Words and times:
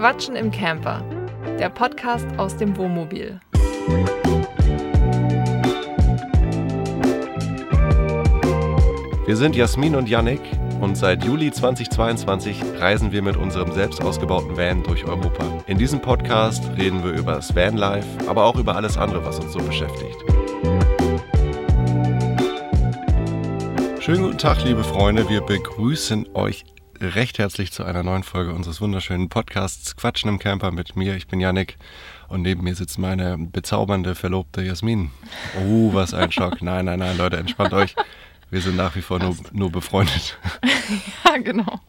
Quatschen 0.00 0.34
im 0.34 0.50
Camper, 0.50 1.04
der 1.58 1.68
Podcast 1.68 2.26
aus 2.38 2.56
dem 2.56 2.74
Wohnmobil. 2.78 3.38
Wir 9.26 9.36
sind 9.36 9.54
Jasmin 9.54 9.94
und 9.96 10.08
Yannick 10.08 10.40
und 10.80 10.96
seit 10.96 11.22
Juli 11.22 11.52
2022 11.52 12.62
reisen 12.78 13.12
wir 13.12 13.20
mit 13.20 13.36
unserem 13.36 13.72
selbst 13.72 14.02
ausgebauten 14.02 14.56
Van 14.56 14.82
durch 14.84 15.04
Europa. 15.04 15.44
In 15.66 15.76
diesem 15.76 16.00
Podcast 16.00 16.64
reden 16.78 17.04
wir 17.04 17.12
über 17.12 17.34
das 17.34 17.54
Vanlife, 17.54 18.08
aber 18.26 18.46
auch 18.46 18.56
über 18.56 18.76
alles 18.76 18.96
andere, 18.96 19.22
was 19.26 19.38
uns 19.38 19.52
so 19.52 19.58
beschäftigt. 19.58 20.16
Schönen 24.00 24.22
guten 24.22 24.38
Tag, 24.38 24.64
liebe 24.64 24.82
Freunde. 24.82 25.28
Wir 25.28 25.42
begrüßen 25.42 26.30
euch 26.32 26.64
recht 27.00 27.38
herzlich 27.38 27.72
zu 27.72 27.82
einer 27.82 28.02
neuen 28.02 28.22
Folge 28.22 28.52
unseres 28.52 28.80
wunderschönen 28.80 29.30
Podcasts 29.30 29.96
Quatschen 29.96 30.28
im 30.28 30.38
Camper 30.38 30.70
mit 30.70 30.96
mir. 30.96 31.16
Ich 31.16 31.26
bin 31.26 31.40
Yannick 31.40 31.78
und 32.28 32.42
neben 32.42 32.62
mir 32.62 32.74
sitzt 32.74 32.98
meine 32.98 33.38
bezaubernde 33.38 34.14
Verlobte 34.14 34.62
Jasmin. 34.62 35.10
Oh, 35.58 35.94
was 35.94 36.12
ein 36.12 36.30
Schock. 36.30 36.60
Nein, 36.62 36.84
nein, 36.84 36.98
nein, 36.98 37.16
Leute, 37.16 37.38
entspannt 37.38 37.72
euch. 37.72 37.96
Wir 38.50 38.60
sind 38.60 38.76
nach 38.76 38.96
wie 38.96 39.02
vor 39.02 39.18
nur, 39.18 39.34
nur 39.52 39.72
befreundet. 39.72 40.38
ja, 41.24 41.38
genau. 41.38 41.80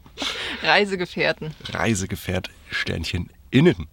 Reisegefährten. 0.62 1.54
Reisegefährt 1.72 2.48
Sternchen 2.70 3.28
innen. 3.50 3.88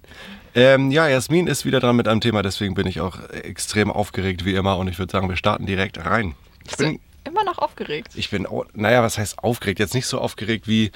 Ähm, 0.55 0.89
ja, 0.89 1.07
Jasmin 1.07 1.47
ist 1.47 1.65
wieder 1.65 1.81
dran 1.81 1.97
mit 1.97 2.07
einem 2.07 2.21
Thema, 2.21 2.43
deswegen 2.43 2.75
bin 2.75 2.87
ich 2.87 3.01
auch 3.01 3.19
extrem 3.29 3.91
aufgeregt 3.91 4.45
wie 4.45 4.53
immer 4.53 4.77
und 4.77 4.87
ich 4.87 4.97
würde 4.97 5.11
sagen, 5.11 5.27
wir 5.27 5.35
starten 5.35 5.65
direkt 5.65 6.03
rein. 6.03 6.35
Ich 6.65 6.77
bin 6.77 6.99
immer 7.23 7.43
noch 7.43 7.57
aufgeregt. 7.57 8.13
Ich 8.15 8.29
bin, 8.29 8.47
naja, 8.73 9.03
was 9.03 9.17
heißt 9.17 9.39
aufgeregt? 9.39 9.79
Jetzt 9.79 9.93
nicht 9.93 10.07
so 10.07 10.19
aufgeregt 10.19 10.67
wie 10.67 10.91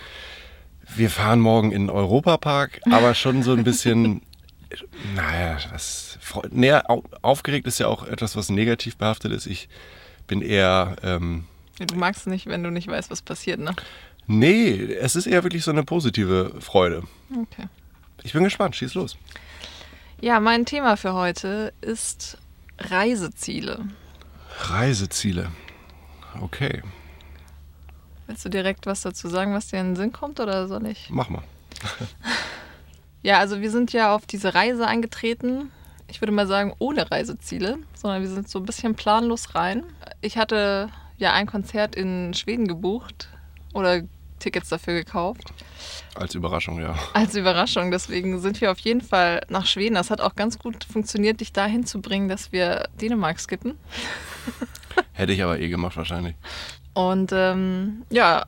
wir 0.95 1.09
fahren 1.09 1.39
morgen 1.39 1.71
in 1.71 1.83
den 1.83 1.89
Europapark, 1.89 2.81
aber 2.91 3.15
schon 3.15 3.41
so 3.41 3.53
ein 3.53 3.63
bisschen, 3.63 4.21
naja, 5.15 5.57
was, 5.71 6.19
näher, 6.49 6.85
aufgeregt 7.21 7.67
ist 7.67 7.79
ja 7.79 7.87
auch 7.87 8.05
etwas, 8.05 8.35
was 8.35 8.49
negativ 8.49 8.97
behaftet 8.97 9.31
ist. 9.31 9.45
Ich 9.45 9.69
bin 10.27 10.41
eher, 10.41 10.95
ähm, 11.03 11.45
Du 11.79 11.95
magst 11.95 12.27
nicht, 12.27 12.45
wenn 12.45 12.63
du 12.63 12.69
nicht 12.69 12.87
weißt, 12.87 13.09
was 13.09 13.21
passiert, 13.21 13.59
ne? 13.59 13.75
Nee, 14.27 14.93
es 14.93 15.15
ist 15.15 15.25
eher 15.25 15.43
wirklich 15.43 15.63
so 15.63 15.71
eine 15.71 15.83
positive 15.83 16.53
Freude. 16.59 17.03
Okay. 17.29 17.67
Ich 18.23 18.33
bin 18.33 18.43
gespannt, 18.43 18.75
schieß 18.75 18.93
los. 18.93 19.17
Ja, 20.21 20.39
mein 20.39 20.65
Thema 20.65 20.95
für 20.95 21.13
heute 21.13 21.73
ist 21.81 22.37
Reiseziele. 22.77 23.85
Reiseziele. 24.59 25.51
Okay. 26.41 26.81
Willst 28.27 28.45
du 28.45 28.49
direkt 28.49 28.85
was 28.85 29.01
dazu 29.01 29.27
sagen, 29.27 29.53
was 29.53 29.67
dir 29.67 29.79
in 29.79 29.87
den 29.87 29.95
Sinn 29.95 30.13
kommt 30.13 30.39
oder 30.39 30.67
soll 30.67 30.87
ich? 30.87 31.09
Mach 31.09 31.29
mal. 31.29 31.43
ja, 33.21 33.39
also 33.39 33.61
wir 33.61 33.69
sind 33.69 33.93
ja 33.93 34.15
auf 34.15 34.25
diese 34.25 34.53
Reise 34.55 34.87
eingetreten. 34.87 35.71
Ich 36.07 36.21
würde 36.21 36.31
mal 36.31 36.47
sagen, 36.47 36.73
ohne 36.79 37.09
Reiseziele, 37.09 37.77
sondern 37.95 38.21
wir 38.21 38.29
sind 38.29 38.47
so 38.47 38.59
ein 38.59 38.65
bisschen 38.65 38.95
planlos 38.95 39.55
rein. 39.55 39.83
Ich 40.21 40.37
hatte 40.37 40.89
ja 41.17 41.33
ein 41.33 41.47
Konzert 41.47 41.95
in 41.95 42.33
Schweden 42.33 42.67
gebucht 42.67 43.29
oder 43.73 44.01
Tickets 44.39 44.69
dafür 44.69 44.93
gekauft. 44.93 45.53
Als 46.15 46.35
Überraschung, 46.35 46.79
ja. 46.79 46.95
Als 47.13 47.35
Überraschung. 47.35 47.91
Deswegen 47.91 48.39
sind 48.39 48.61
wir 48.61 48.71
auf 48.71 48.79
jeden 48.79 49.01
Fall 49.01 49.41
nach 49.49 49.65
Schweden. 49.65 49.95
Das 49.95 50.11
hat 50.11 50.21
auch 50.21 50.35
ganz 50.35 50.59
gut 50.59 50.83
funktioniert, 50.83 51.39
dich 51.39 51.53
dahin 51.53 51.85
zu 51.85 52.01
bringen, 52.01 52.27
dass 52.27 52.51
wir 52.51 52.89
Dänemark 53.01 53.39
skippen. 53.39 53.77
Hätte 55.13 55.33
ich 55.33 55.43
aber 55.43 55.59
eh 55.59 55.69
gemacht 55.69 55.97
wahrscheinlich. 55.97 56.35
Und 56.93 57.31
ähm, 57.33 58.03
ja, 58.09 58.45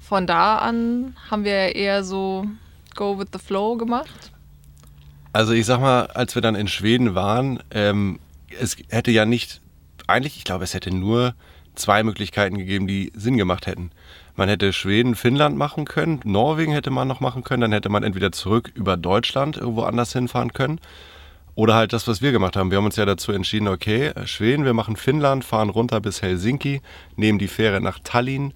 von 0.00 0.26
da 0.26 0.58
an 0.58 1.16
haben 1.30 1.44
wir 1.44 1.74
eher 1.74 2.04
so 2.04 2.46
Go 2.94 3.18
with 3.18 3.28
the 3.32 3.38
Flow 3.38 3.76
gemacht. 3.76 4.32
Also 5.32 5.52
ich 5.52 5.64
sag 5.64 5.80
mal, 5.80 6.06
als 6.08 6.34
wir 6.34 6.42
dann 6.42 6.54
in 6.54 6.68
Schweden 6.68 7.14
waren, 7.14 7.62
ähm, 7.70 8.18
es 8.60 8.76
hätte 8.90 9.10
ja 9.10 9.24
nicht, 9.24 9.62
eigentlich, 10.06 10.36
ich 10.36 10.44
glaube, 10.44 10.64
es 10.64 10.74
hätte 10.74 10.94
nur 10.94 11.34
zwei 11.74 12.02
Möglichkeiten 12.02 12.58
gegeben, 12.58 12.86
die 12.86 13.10
Sinn 13.14 13.38
gemacht 13.38 13.66
hätten. 13.66 13.90
Man 14.36 14.48
hätte 14.48 14.72
Schweden, 14.74 15.14
Finnland 15.14 15.56
machen 15.56 15.86
können, 15.86 16.20
Norwegen 16.24 16.72
hätte 16.72 16.90
man 16.90 17.08
noch 17.08 17.20
machen 17.20 17.44
können, 17.44 17.62
dann 17.62 17.72
hätte 17.72 17.88
man 17.88 18.02
entweder 18.02 18.32
zurück 18.32 18.70
über 18.74 18.98
Deutschland 18.98 19.56
irgendwo 19.56 19.82
anders 19.82 20.12
hinfahren 20.12 20.52
können 20.52 20.80
oder 21.54 21.74
halt 21.74 21.92
das, 21.92 22.08
was 22.08 22.22
wir 22.22 22.32
gemacht 22.32 22.56
haben. 22.56 22.70
Wir 22.70 22.78
haben 22.78 22.84
uns 22.84 22.96
ja 22.96 23.04
dazu 23.04 23.32
entschieden, 23.32 23.68
okay, 23.68 24.12
Schweden, 24.24 24.64
wir 24.64 24.74
machen 24.74 24.96
Finnland, 24.96 25.44
fahren 25.44 25.70
runter 25.70 26.00
bis 26.00 26.22
Helsinki, 26.22 26.80
nehmen 27.16 27.38
die 27.38 27.48
Fähre 27.48 27.80
nach 27.80 27.98
Tallinn 28.02 28.54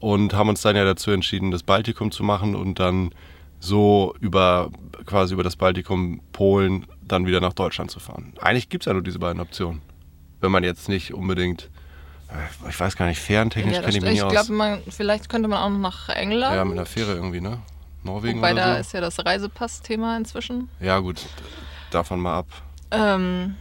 und 0.00 0.34
haben 0.34 0.48
uns 0.48 0.62
dann 0.62 0.76
ja 0.76 0.84
dazu 0.84 1.10
entschieden, 1.10 1.50
das 1.50 1.62
Baltikum 1.62 2.10
zu 2.10 2.22
machen 2.22 2.54
und 2.54 2.78
dann 2.78 3.10
so 3.58 4.14
über 4.20 4.70
quasi 5.06 5.34
über 5.34 5.42
das 5.42 5.56
Baltikum, 5.56 6.20
Polen, 6.32 6.86
dann 7.02 7.26
wieder 7.26 7.40
nach 7.40 7.54
Deutschland 7.54 7.90
zu 7.90 8.00
fahren. 8.00 8.34
Eigentlich 8.40 8.68
gibt 8.68 8.82
es 8.82 8.86
ja 8.86 8.92
nur 8.92 9.02
diese 9.02 9.18
beiden 9.18 9.40
Optionen. 9.40 9.80
Wenn 10.40 10.52
man 10.52 10.62
jetzt 10.62 10.88
nicht 10.88 11.14
unbedingt 11.14 11.70
äh, 12.28 12.68
ich 12.68 12.78
weiß 12.78 12.96
gar 12.96 13.06
nicht, 13.06 13.20
fährentechnisch 13.20 13.74
ja, 13.74 13.80
kenne 13.82 13.96
ich 13.96 14.02
mich 14.02 14.12
nicht 14.12 14.22
aus. 14.22 14.32
Ich 14.32 14.48
glaube, 14.48 14.82
vielleicht 14.90 15.28
könnte 15.28 15.48
man 15.48 15.58
auch 15.58 15.70
noch 15.70 15.78
nach 15.78 16.08
England. 16.10 16.54
Ja, 16.54 16.64
mit 16.64 16.74
einer 16.74 16.86
Fähre 16.86 17.14
irgendwie, 17.14 17.40
ne? 17.40 17.58
Norwegen 18.02 18.38
Wobei 18.38 18.54
da 18.54 18.74
so. 18.74 18.80
ist 18.80 18.92
ja 18.92 19.00
das 19.00 19.24
Reisepass-Thema 19.24 20.16
inzwischen. 20.16 20.68
Ja, 20.80 20.98
gut, 20.98 21.20
davon 21.96 22.20
mal 22.20 22.38
ab. 22.38 22.46
Ähm, 22.90 23.56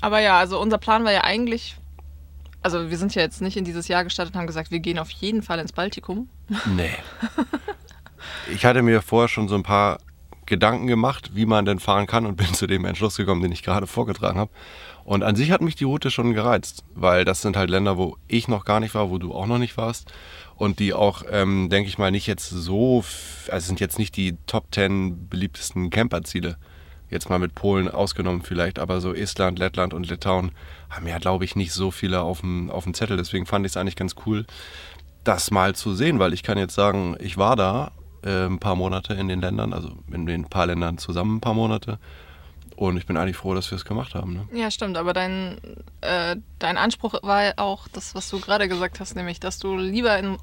aber 0.00 0.20
ja, 0.20 0.38
also 0.38 0.60
unser 0.60 0.78
Plan 0.78 1.04
war 1.04 1.12
ja 1.12 1.24
eigentlich, 1.24 1.76
also 2.62 2.90
wir 2.90 2.96
sind 2.96 3.14
ja 3.14 3.22
jetzt 3.22 3.42
nicht 3.42 3.56
in 3.56 3.64
dieses 3.64 3.88
Jahr 3.88 4.04
gestartet 4.04 4.34
und 4.34 4.40
haben 4.40 4.46
gesagt, 4.46 4.70
wir 4.70 4.80
gehen 4.80 4.98
auf 4.98 5.10
jeden 5.10 5.42
Fall 5.42 5.58
ins 5.58 5.72
Baltikum. 5.72 6.28
Nee. 6.76 6.94
ich 8.52 8.64
hatte 8.64 8.82
mir 8.82 9.02
vorher 9.02 9.28
schon 9.28 9.48
so 9.48 9.54
ein 9.54 9.62
paar 9.62 9.98
Gedanken 10.46 10.86
gemacht, 10.86 11.32
wie 11.34 11.44
man 11.44 11.64
denn 11.64 11.80
fahren 11.80 12.06
kann 12.06 12.24
und 12.24 12.36
bin 12.36 12.46
zu 12.54 12.66
dem 12.66 12.84
Entschluss 12.84 13.16
gekommen, 13.16 13.42
den 13.42 13.52
ich 13.52 13.62
gerade 13.62 13.86
vorgetragen 13.86 14.38
habe. 14.38 14.50
Und 15.04 15.22
an 15.22 15.36
sich 15.36 15.52
hat 15.52 15.60
mich 15.60 15.76
die 15.76 15.84
Route 15.84 16.10
schon 16.10 16.34
gereizt, 16.34 16.84
weil 16.94 17.24
das 17.24 17.40
sind 17.40 17.56
halt 17.56 17.70
Länder, 17.70 17.96
wo 17.96 18.16
ich 18.26 18.48
noch 18.48 18.64
gar 18.64 18.80
nicht 18.80 18.94
war, 18.94 19.10
wo 19.10 19.18
du 19.18 19.34
auch 19.34 19.46
noch 19.46 19.58
nicht 19.58 19.76
warst. 19.76 20.12
Und 20.56 20.78
die 20.78 20.94
auch, 20.94 21.22
ähm, 21.30 21.68
denke 21.68 21.88
ich 21.88 21.98
mal, 21.98 22.10
nicht 22.10 22.26
jetzt 22.26 22.48
so, 22.48 23.04
also 23.48 23.66
sind 23.66 23.78
jetzt 23.78 23.98
nicht 23.98 24.16
die 24.16 24.36
Top 24.46 24.66
10 24.72 25.28
beliebtesten 25.28 25.90
Camperziele. 25.90 26.56
Jetzt 27.08 27.30
mal 27.30 27.38
mit 27.38 27.54
Polen 27.54 27.88
ausgenommen 27.88 28.42
vielleicht, 28.42 28.78
aber 28.78 29.00
so 29.00 29.14
Estland, 29.14 29.58
Lettland 29.58 29.94
und 29.94 30.08
Litauen 30.08 30.52
haben 30.90 31.06
ja, 31.06 31.18
glaube 31.18 31.44
ich, 31.44 31.54
nicht 31.54 31.72
so 31.72 31.90
viele 31.90 32.22
auf 32.22 32.40
dem, 32.40 32.70
auf 32.70 32.84
dem 32.84 32.94
Zettel. 32.94 33.16
Deswegen 33.16 33.46
fand 33.46 33.64
ich 33.64 33.72
es 33.72 33.76
eigentlich 33.76 33.96
ganz 33.96 34.16
cool, 34.26 34.44
das 35.24 35.50
mal 35.50 35.74
zu 35.74 35.94
sehen, 35.94 36.18
weil 36.18 36.32
ich 36.32 36.42
kann 36.42 36.58
jetzt 36.58 36.74
sagen, 36.74 37.16
ich 37.20 37.36
war 37.36 37.56
da 37.56 37.92
äh, 38.22 38.46
ein 38.46 38.58
paar 38.58 38.76
Monate 38.76 39.14
in 39.14 39.28
den 39.28 39.40
Ländern, 39.40 39.72
also 39.72 39.90
in 40.10 40.26
den 40.26 40.44
paar 40.44 40.66
Ländern 40.66 40.98
zusammen 40.98 41.36
ein 41.36 41.40
paar 41.40 41.54
Monate 41.54 41.98
und 42.76 42.98
ich 42.98 43.06
bin 43.06 43.16
eigentlich 43.16 43.36
froh, 43.36 43.54
dass 43.54 43.70
wir 43.70 43.76
es 43.76 43.84
gemacht 43.84 44.14
haben. 44.14 44.34
Ne? 44.34 44.48
Ja, 44.52 44.70
stimmt. 44.70 44.98
Aber 44.98 45.12
dein, 45.14 45.58
äh, 46.02 46.36
dein 46.58 46.76
Anspruch 46.76 47.14
war 47.22 47.54
auch 47.56 47.88
das, 47.88 48.14
was 48.14 48.28
du 48.28 48.38
gerade 48.38 48.68
gesagt 48.68 49.00
hast, 49.00 49.16
nämlich, 49.16 49.40
dass 49.40 49.58
du 49.58 49.76
lieber 49.76 50.18
in 50.18 50.36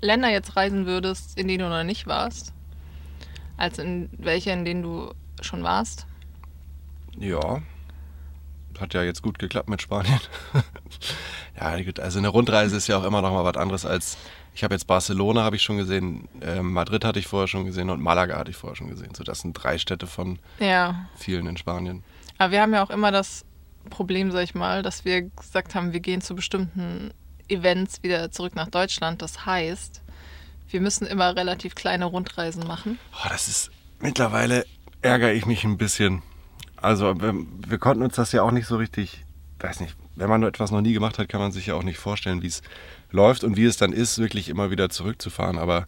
Länder 0.00 0.30
jetzt 0.30 0.56
reisen 0.56 0.86
würdest, 0.86 1.38
in 1.38 1.48
denen 1.48 1.64
du 1.64 1.68
noch 1.68 1.82
nicht 1.82 2.06
warst, 2.06 2.54
als 3.56 3.78
in 3.78 4.08
welche, 4.16 4.50
in 4.50 4.64
denen 4.64 4.82
du 4.82 5.12
schon 5.42 5.64
warst. 5.64 6.06
Ja, 7.18 7.62
hat 8.78 8.94
ja 8.94 9.02
jetzt 9.02 9.22
gut 9.22 9.38
geklappt 9.38 9.68
mit 9.68 9.82
Spanien. 9.82 10.20
ja, 11.56 11.76
also 12.02 12.18
eine 12.18 12.28
Rundreise 12.28 12.76
ist 12.76 12.86
ja 12.86 12.98
auch 12.98 13.04
immer 13.04 13.20
noch 13.20 13.32
mal 13.32 13.44
was 13.44 13.56
anderes 13.56 13.84
als 13.84 14.16
ich 14.54 14.64
habe 14.64 14.74
jetzt 14.74 14.86
Barcelona 14.86 15.42
habe 15.42 15.56
ich 15.56 15.62
schon 15.62 15.76
gesehen, 15.76 16.28
äh, 16.40 16.60
Madrid 16.60 17.04
hatte 17.04 17.18
ich 17.18 17.26
vorher 17.26 17.48
schon 17.48 17.64
gesehen 17.64 17.90
und 17.90 18.00
Malaga 18.00 18.36
hatte 18.36 18.50
ich 18.50 18.56
vorher 18.56 18.76
schon 18.76 18.88
gesehen. 18.88 19.14
So, 19.14 19.22
das 19.22 19.40
sind 19.40 19.52
drei 19.54 19.78
Städte 19.78 20.06
von 20.06 20.38
ja. 20.58 21.08
vielen 21.16 21.46
in 21.46 21.56
Spanien. 21.56 22.02
Aber 22.38 22.52
wir 22.52 22.60
haben 22.60 22.74
ja 22.74 22.82
auch 22.82 22.90
immer 22.90 23.12
das 23.12 23.44
Problem, 23.90 24.30
sag 24.30 24.42
ich 24.42 24.54
mal, 24.54 24.82
dass 24.82 25.04
wir 25.04 25.22
gesagt 25.22 25.74
haben, 25.74 25.92
wir 25.92 26.00
gehen 26.00 26.20
zu 26.20 26.34
bestimmten 26.34 27.12
Events 27.48 28.02
wieder 28.02 28.30
zurück 28.30 28.54
nach 28.56 28.68
Deutschland. 28.68 29.22
Das 29.22 29.46
heißt, 29.46 30.02
wir 30.68 30.80
müssen 30.80 31.06
immer 31.06 31.36
relativ 31.36 31.74
kleine 31.74 32.06
Rundreisen 32.06 32.66
machen. 32.66 32.98
Oh, 33.14 33.28
das 33.28 33.48
ist 33.48 33.70
mittlerweile 34.00 34.66
ärgere 35.02 35.32
ich 35.32 35.46
mich 35.46 35.64
ein 35.64 35.78
bisschen. 35.78 36.22
Also 36.82 37.20
wir, 37.20 37.34
wir 37.66 37.78
konnten 37.78 38.02
uns 38.02 38.16
das 38.16 38.32
ja 38.32 38.42
auch 38.42 38.50
nicht 38.50 38.66
so 38.66 38.76
richtig, 38.76 39.24
weiß 39.58 39.80
nicht, 39.80 39.96
wenn 40.16 40.28
man 40.28 40.42
etwas 40.42 40.70
noch 40.70 40.80
nie 40.80 40.92
gemacht 40.92 41.18
hat, 41.18 41.28
kann 41.28 41.40
man 41.40 41.52
sich 41.52 41.66
ja 41.66 41.74
auch 41.74 41.82
nicht 41.82 41.98
vorstellen, 41.98 42.42
wie 42.42 42.48
es 42.48 42.62
läuft 43.10 43.44
und 43.44 43.56
wie 43.56 43.64
es 43.64 43.76
dann 43.76 43.92
ist, 43.92 44.18
wirklich 44.18 44.48
immer 44.48 44.70
wieder 44.70 44.90
zurückzufahren. 44.90 45.58
Aber 45.58 45.86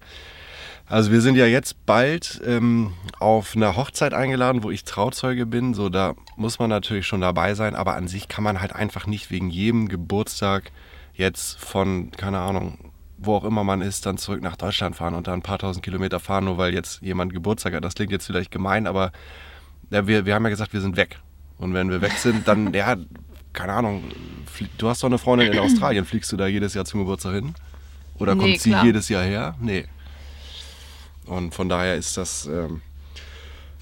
also 0.86 1.10
wir 1.10 1.20
sind 1.20 1.36
ja 1.36 1.46
jetzt 1.46 1.86
bald 1.86 2.40
ähm, 2.44 2.92
auf 3.18 3.56
einer 3.56 3.76
Hochzeit 3.76 4.14
eingeladen, 4.14 4.62
wo 4.62 4.70
ich 4.70 4.84
Trauzeuge 4.84 5.46
bin. 5.46 5.74
So, 5.74 5.88
da 5.88 6.14
muss 6.36 6.58
man 6.58 6.70
natürlich 6.70 7.06
schon 7.06 7.20
dabei 7.20 7.54
sein, 7.54 7.74
aber 7.74 7.94
an 7.94 8.08
sich 8.08 8.28
kann 8.28 8.44
man 8.44 8.60
halt 8.60 8.74
einfach 8.74 9.06
nicht 9.06 9.30
wegen 9.30 9.48
jedem 9.48 9.88
Geburtstag 9.88 10.70
jetzt 11.14 11.58
von, 11.58 12.10
keine 12.10 12.40
Ahnung, 12.40 12.92
wo 13.18 13.36
auch 13.36 13.44
immer 13.44 13.64
man 13.64 13.80
ist, 13.80 14.06
dann 14.06 14.18
zurück 14.18 14.42
nach 14.42 14.56
Deutschland 14.56 14.96
fahren 14.96 15.14
und 15.14 15.28
dann 15.28 15.40
ein 15.40 15.42
paar 15.42 15.58
tausend 15.58 15.84
Kilometer 15.84 16.20
fahren, 16.20 16.44
nur 16.44 16.58
weil 16.58 16.74
jetzt 16.74 17.02
jemand 17.02 17.32
Geburtstag 17.32 17.74
hat. 17.74 17.84
Das 17.84 17.94
klingt 17.94 18.12
jetzt 18.12 18.26
vielleicht 18.26 18.50
gemein, 18.50 18.86
aber 18.86 19.12
ja, 19.92 20.06
wir, 20.06 20.26
wir 20.26 20.34
haben 20.34 20.44
ja 20.44 20.50
gesagt, 20.50 20.72
wir 20.72 20.80
sind 20.80 20.96
weg. 20.96 21.18
Und 21.58 21.74
wenn 21.74 21.90
wir 21.90 22.00
weg 22.00 22.12
sind, 22.12 22.48
dann, 22.48 22.72
ja, 22.72 22.96
keine 23.52 23.74
Ahnung, 23.74 24.02
du 24.78 24.88
hast 24.88 25.02
doch 25.02 25.08
eine 25.08 25.18
Freundin 25.18 25.52
in 25.52 25.58
Australien, 25.58 26.04
fliegst 26.04 26.32
du 26.32 26.36
da 26.36 26.46
jedes 26.46 26.74
Jahr 26.74 26.84
zum 26.84 27.00
Geburtstag 27.00 27.34
hin? 27.34 27.54
Oder 28.18 28.32
kommt 28.32 28.46
nee, 28.46 28.56
sie 28.56 28.74
jedes 28.82 29.08
Jahr 29.08 29.22
her? 29.22 29.54
Nee. 29.60 29.86
Und 31.26 31.54
von 31.54 31.68
daher 31.68 31.96
ist 31.96 32.16
das. 32.16 32.46
Ähm, 32.46 32.80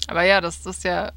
Aber 0.07 0.23
ja, 0.23 0.41
das 0.41 0.65
ist 0.65 0.83
ja. 0.83 1.11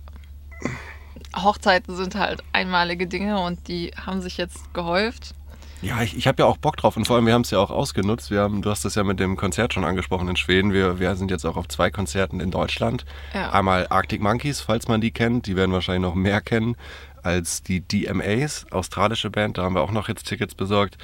Hochzeiten 1.36 1.96
sind 1.96 2.14
halt 2.14 2.42
einmalige 2.52 3.06
Dinge 3.06 3.40
und 3.40 3.66
die 3.66 3.90
haben 3.96 4.20
sich 4.20 4.36
jetzt 4.36 4.72
gehäuft. 4.72 5.34
Ja, 5.84 6.02
ich, 6.02 6.16
ich 6.16 6.26
habe 6.26 6.42
ja 6.42 6.46
auch 6.46 6.56
Bock 6.56 6.76
drauf 6.78 6.96
und 6.96 7.06
vor 7.06 7.16
allem, 7.16 7.26
wir 7.26 7.34
haben 7.34 7.42
es 7.42 7.50
ja 7.50 7.58
auch 7.58 7.70
ausgenutzt. 7.70 8.30
Wir 8.30 8.40
haben, 8.40 8.62
du 8.62 8.70
hast 8.70 8.84
das 8.86 8.94
ja 8.94 9.04
mit 9.04 9.20
dem 9.20 9.36
Konzert 9.36 9.74
schon 9.74 9.84
angesprochen 9.84 10.28
in 10.28 10.36
Schweden. 10.36 10.72
Wir, 10.72 10.98
wir 10.98 11.14
sind 11.16 11.30
jetzt 11.30 11.44
auch 11.44 11.56
auf 11.58 11.68
zwei 11.68 11.90
Konzerten 11.90 12.40
in 12.40 12.50
Deutschland. 12.50 13.04
Ja. 13.34 13.50
Einmal 13.50 13.86
Arctic 13.90 14.22
Monkeys, 14.22 14.60
falls 14.60 14.88
man 14.88 15.00
die 15.02 15.10
kennt. 15.10 15.46
Die 15.46 15.56
werden 15.56 15.72
wahrscheinlich 15.72 16.02
noch 16.02 16.14
mehr 16.14 16.40
kennen 16.40 16.76
als 17.22 17.62
die 17.62 17.80
DMAs, 17.80 18.66
australische 18.70 19.30
Band. 19.30 19.58
Da 19.58 19.62
haben 19.64 19.74
wir 19.74 19.82
auch 19.82 19.90
noch 19.92 20.08
jetzt 20.08 20.24
Tickets 20.26 20.54
besorgt. 20.54 20.96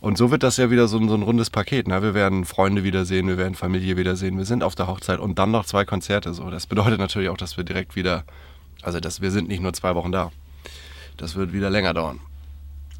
Und 0.00 0.16
so 0.18 0.30
wird 0.30 0.42
das 0.42 0.56
ja 0.58 0.70
wieder 0.70 0.86
so, 0.88 0.98
ein- 0.98 1.08
so 1.08 1.14
ein 1.14 1.22
rundes 1.22 1.48
Paket. 1.50 1.88
Ne? 1.88 2.02
Wir 2.02 2.12
werden 2.14 2.44
Freunde 2.44 2.84
wiedersehen, 2.84 3.26
wir 3.26 3.36
werden 3.38 3.54
Familie 3.54 3.96
wiedersehen, 3.96 4.36
wir 4.38 4.44
sind 4.46 4.62
auf 4.62 4.74
der 4.74 4.86
Hochzeit 4.86 5.18
und 5.18 5.38
dann 5.38 5.50
noch 5.50 5.64
zwei 5.66 5.84
Konzerte. 5.84 6.32
So. 6.34 6.50
Das 6.50 6.66
bedeutet 6.66 6.98
natürlich 6.98 7.28
auch, 7.30 7.36
dass 7.38 7.56
wir 7.56 7.64
direkt 7.64 7.96
wieder, 7.96 8.24
also 8.82 9.00
dass 9.00 9.20
wir 9.22 9.30
sind 9.30 9.48
nicht 9.48 9.62
nur 9.62 9.72
zwei 9.72 9.94
Wochen 9.94 10.12
da. 10.12 10.30
Das 11.16 11.36
wird 11.36 11.52
wieder 11.52 11.68
länger 11.70 11.92
dauern. 11.94 12.20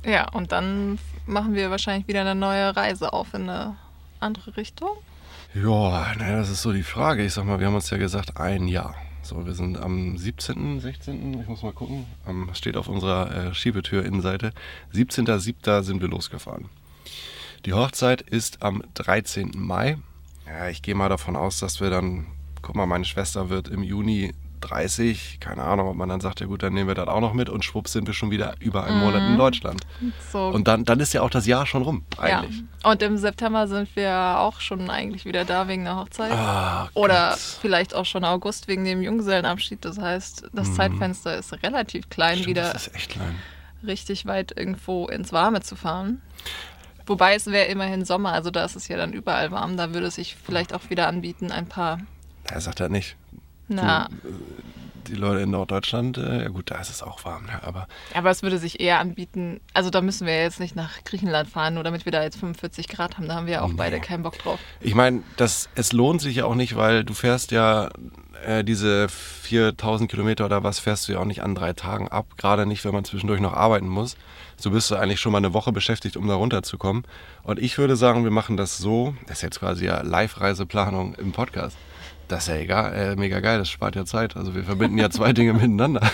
Ja, 0.04 0.28
und 0.30 0.50
dann 0.52 0.98
machen 1.26 1.54
wir 1.54 1.70
wahrscheinlich 1.70 2.08
wieder 2.08 2.22
eine 2.22 2.34
neue 2.34 2.74
Reise 2.74 3.12
auf 3.12 3.34
in 3.34 3.48
eine 3.48 3.76
andere 4.20 4.56
Richtung. 4.56 4.90
Ja, 5.54 6.14
naja, 6.16 6.38
das 6.38 6.50
ist 6.50 6.62
so 6.62 6.72
die 6.72 6.82
Frage. 6.82 7.24
Ich 7.24 7.32
sag 7.32 7.44
mal, 7.44 7.58
wir 7.58 7.66
haben 7.66 7.74
uns 7.74 7.90
ja 7.90 7.98
gesagt, 7.98 8.36
ein 8.36 8.68
Jahr. 8.68 8.94
So, 9.22 9.44
wir 9.44 9.54
sind 9.54 9.78
am 9.78 10.16
17., 10.16 10.80
16., 10.80 11.40
ich 11.40 11.48
muss 11.48 11.62
mal 11.62 11.72
gucken, 11.72 12.06
am, 12.24 12.50
steht 12.54 12.76
auf 12.76 12.88
unserer 12.88 13.48
äh, 13.48 13.54
Schiebetür-Innenseite. 13.54 14.52
17.07. 14.94 15.82
sind 15.82 16.00
wir 16.00 16.08
losgefahren. 16.08 16.68
Die 17.66 17.74
Hochzeit 17.74 18.22
ist 18.22 18.62
am 18.62 18.82
13. 18.94 19.52
Mai. 19.54 19.98
Ja, 20.46 20.68
ich 20.68 20.82
gehe 20.82 20.94
mal 20.94 21.08
davon 21.08 21.36
aus, 21.36 21.58
dass 21.60 21.80
wir 21.80 21.90
dann, 21.90 22.26
guck 22.62 22.74
mal, 22.74 22.86
meine 22.86 23.04
Schwester 23.04 23.50
wird 23.50 23.68
im 23.68 23.82
Juni 23.82 24.32
30. 24.60 25.38
Keine 25.40 25.62
Ahnung, 25.62 25.88
ob 25.88 25.96
man 25.96 26.08
dann 26.08 26.20
sagt, 26.20 26.40
ja 26.40 26.46
gut, 26.46 26.62
dann 26.62 26.72
nehmen 26.74 26.88
wir 26.88 26.94
das 26.94 27.08
auch 27.08 27.20
noch 27.20 27.32
mit 27.32 27.48
und 27.48 27.64
schwupps 27.64 27.92
sind 27.92 28.06
wir 28.06 28.14
schon 28.14 28.30
wieder 28.30 28.54
über 28.60 28.84
einen 28.84 28.98
Monat 29.00 29.22
in 29.28 29.36
Deutschland. 29.38 29.80
So, 30.32 30.48
Und 30.48 30.68
dann, 30.68 30.84
dann 30.84 31.00
ist 31.00 31.12
ja 31.12 31.22
auch 31.22 31.30
das 31.30 31.46
Jahr 31.46 31.66
schon 31.66 31.82
rum, 31.82 32.04
eigentlich. 32.18 32.62
Ja. 32.82 32.90
Und 32.90 33.02
im 33.02 33.16
September 33.18 33.66
sind 33.68 33.94
wir 33.96 34.38
auch 34.38 34.60
schon 34.60 34.88
eigentlich 34.90 35.24
wieder 35.24 35.44
da 35.44 35.68
wegen 35.68 35.84
der 35.84 35.96
Hochzeit. 35.96 36.32
Ah, 36.32 36.88
Oder 36.94 37.30
Gott. 37.30 37.38
vielleicht 37.60 37.94
auch 37.94 38.06
schon 38.06 38.24
August 38.24 38.68
wegen 38.68 38.84
dem 38.84 39.02
Junggesellenabschied. 39.02 39.84
Das 39.84 39.98
heißt, 39.98 40.48
das 40.52 40.74
Zeitfenster 40.74 41.36
ist 41.36 41.52
relativ 41.62 42.08
klein, 42.08 42.38
Mhm. 42.38 42.42
Stimmt, 42.42 42.48
wieder 42.56 42.72
Das 42.72 42.86
ist 42.86 42.94
echt 42.94 43.10
klein. 43.12 43.34
richtig 43.86 44.26
weit 44.26 44.52
irgendwo 44.56 45.06
ins 45.08 45.32
Warme 45.32 45.60
zu 45.62 45.76
fahren. 45.76 46.20
Wobei 47.06 47.34
es 47.34 47.46
wäre 47.46 47.66
immerhin 47.66 48.04
Sommer, 48.04 48.32
also 48.32 48.50
da 48.50 48.64
ist 48.64 48.76
es 48.76 48.86
ja 48.88 48.96
dann 48.96 49.12
überall 49.12 49.50
warm. 49.50 49.76
Da 49.76 49.92
würde 49.92 50.06
es 50.06 50.14
sich 50.14 50.36
vielleicht 50.36 50.72
auch 50.72 50.90
wieder 50.90 51.08
anbieten, 51.08 51.50
ein 51.50 51.66
paar, 51.66 51.98
Er 52.44 52.60
sagt 52.60 52.78
er 52.80 52.88
nicht. 52.88 53.16
Na, 53.70 54.08
Die 55.06 55.14
Leute 55.14 55.40
in 55.40 55.50
Norddeutschland, 55.50 56.18
äh, 56.18 56.42
ja 56.42 56.48
gut, 56.48 56.70
da 56.70 56.80
ist 56.80 56.90
es 56.90 57.02
auch 57.02 57.24
warm, 57.24 57.46
ne? 57.46 57.62
aber 57.62 57.88
aber 58.14 58.30
es 58.30 58.42
würde 58.42 58.58
sich 58.58 58.80
eher 58.80 58.98
anbieten, 58.98 59.60
also 59.74 59.90
da 59.90 60.02
müssen 60.02 60.26
wir 60.26 60.34
ja 60.34 60.42
jetzt 60.42 60.60
nicht 60.60 60.76
nach 60.76 61.02
Griechenland 61.04 61.48
fahren, 61.48 61.74
nur 61.74 61.84
damit 61.84 62.04
wir 62.04 62.12
da 62.12 62.22
jetzt 62.22 62.38
45 62.38 62.88
Grad 62.88 63.16
haben. 63.16 63.26
Da 63.26 63.34
haben 63.34 63.46
wir 63.46 63.54
ja 63.54 63.62
auch 63.62 63.72
beide 63.74 64.00
keinen 64.00 64.22
Bock 64.22 64.38
drauf. 64.38 64.60
ich 64.80 64.94
meine, 64.94 65.22
es 65.38 65.92
lohnt 65.92 66.20
sich 66.20 66.36
ja 66.36 66.44
auch 66.44 66.54
nicht, 66.54 66.76
weil 66.76 67.04
du 67.04 67.14
fährst 67.14 67.50
ja 67.50 67.90
äh, 68.44 68.64
diese 68.64 69.08
4000 69.08 70.10
Kilometer 70.10 70.44
oder 70.44 70.62
was 70.62 70.78
fährst 70.78 71.08
du 71.08 71.12
ja 71.12 71.18
auch 71.18 71.24
nicht 71.24 71.42
an 71.42 71.54
drei 71.54 71.72
Tagen 71.72 72.08
ab, 72.08 72.26
gerade 72.36 72.66
nicht, 72.66 72.84
wenn 72.84 72.92
man 72.92 73.04
zwischendurch 73.04 73.40
noch 73.40 73.54
arbeiten 73.54 73.88
muss. 73.88 74.16
So 74.56 74.70
bist 74.70 74.90
du 74.90 74.96
eigentlich 74.96 75.20
schon 75.20 75.32
mal 75.32 75.38
eine 75.38 75.54
Woche 75.54 75.72
beschäftigt, 75.72 76.16
um 76.16 76.26
da 76.26 76.34
runterzukommen. 76.34 77.04
Und 77.42 77.58
ich 77.58 77.78
würde 77.78 77.96
sagen, 77.96 78.24
wir 78.24 78.30
machen 78.30 78.56
das 78.56 78.78
so, 78.78 79.14
das 79.26 79.38
ist 79.38 79.42
jetzt 79.42 79.60
quasi 79.60 79.86
ja 79.86 80.02
Live-Reiseplanung 80.02 81.14
im 81.14 81.32
Podcast. 81.32 81.76
Das 82.30 82.44
ist 82.44 82.48
ja 82.48 82.56
egal, 82.56 82.94
äh, 82.94 83.16
mega 83.16 83.40
geil, 83.40 83.58
das 83.58 83.68
spart 83.68 83.96
ja 83.96 84.04
Zeit. 84.04 84.36
Also 84.36 84.54
wir 84.54 84.64
verbinden 84.64 84.98
ja 84.98 85.10
zwei 85.10 85.32
Dinge 85.34 85.52
miteinander. 85.52 86.08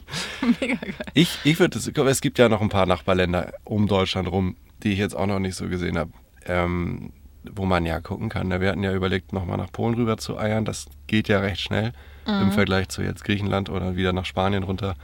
Mega 0.60 0.74
geil. 0.74 0.94
Ich, 1.14 1.38
ich 1.44 1.58
würde, 1.60 1.78
es 1.78 1.86
es 1.86 2.20
gibt 2.20 2.38
ja 2.38 2.48
noch 2.48 2.60
ein 2.60 2.68
paar 2.68 2.86
Nachbarländer 2.86 3.52
um 3.64 3.86
Deutschland 3.86 4.28
rum, 4.28 4.56
die 4.82 4.92
ich 4.92 4.98
jetzt 4.98 5.14
auch 5.14 5.26
noch 5.26 5.38
nicht 5.38 5.54
so 5.54 5.68
gesehen 5.68 5.98
habe, 5.98 6.12
ähm, 6.46 7.12
wo 7.52 7.66
man 7.66 7.86
ja 7.86 8.00
gucken 8.00 8.28
kann. 8.28 8.48
ne? 8.48 8.60
Wir 8.60 8.70
hatten 8.70 8.82
ja 8.82 8.92
überlegt, 8.94 9.32
nochmal 9.32 9.58
nach 9.58 9.70
Polen 9.70 9.94
rüber 9.94 10.16
zu 10.16 10.38
eiern. 10.38 10.64
Das 10.64 10.86
geht 11.06 11.28
ja 11.28 11.40
recht 11.40 11.60
schnell 11.60 11.92
im 12.26 12.52
Vergleich 12.52 12.88
zu 12.88 13.02
jetzt 13.02 13.24
Griechenland 13.24 13.70
oder 13.70 13.96
wieder 13.96 14.12
nach 14.12 14.24
Spanien 14.24 14.62
runter. 14.62 14.94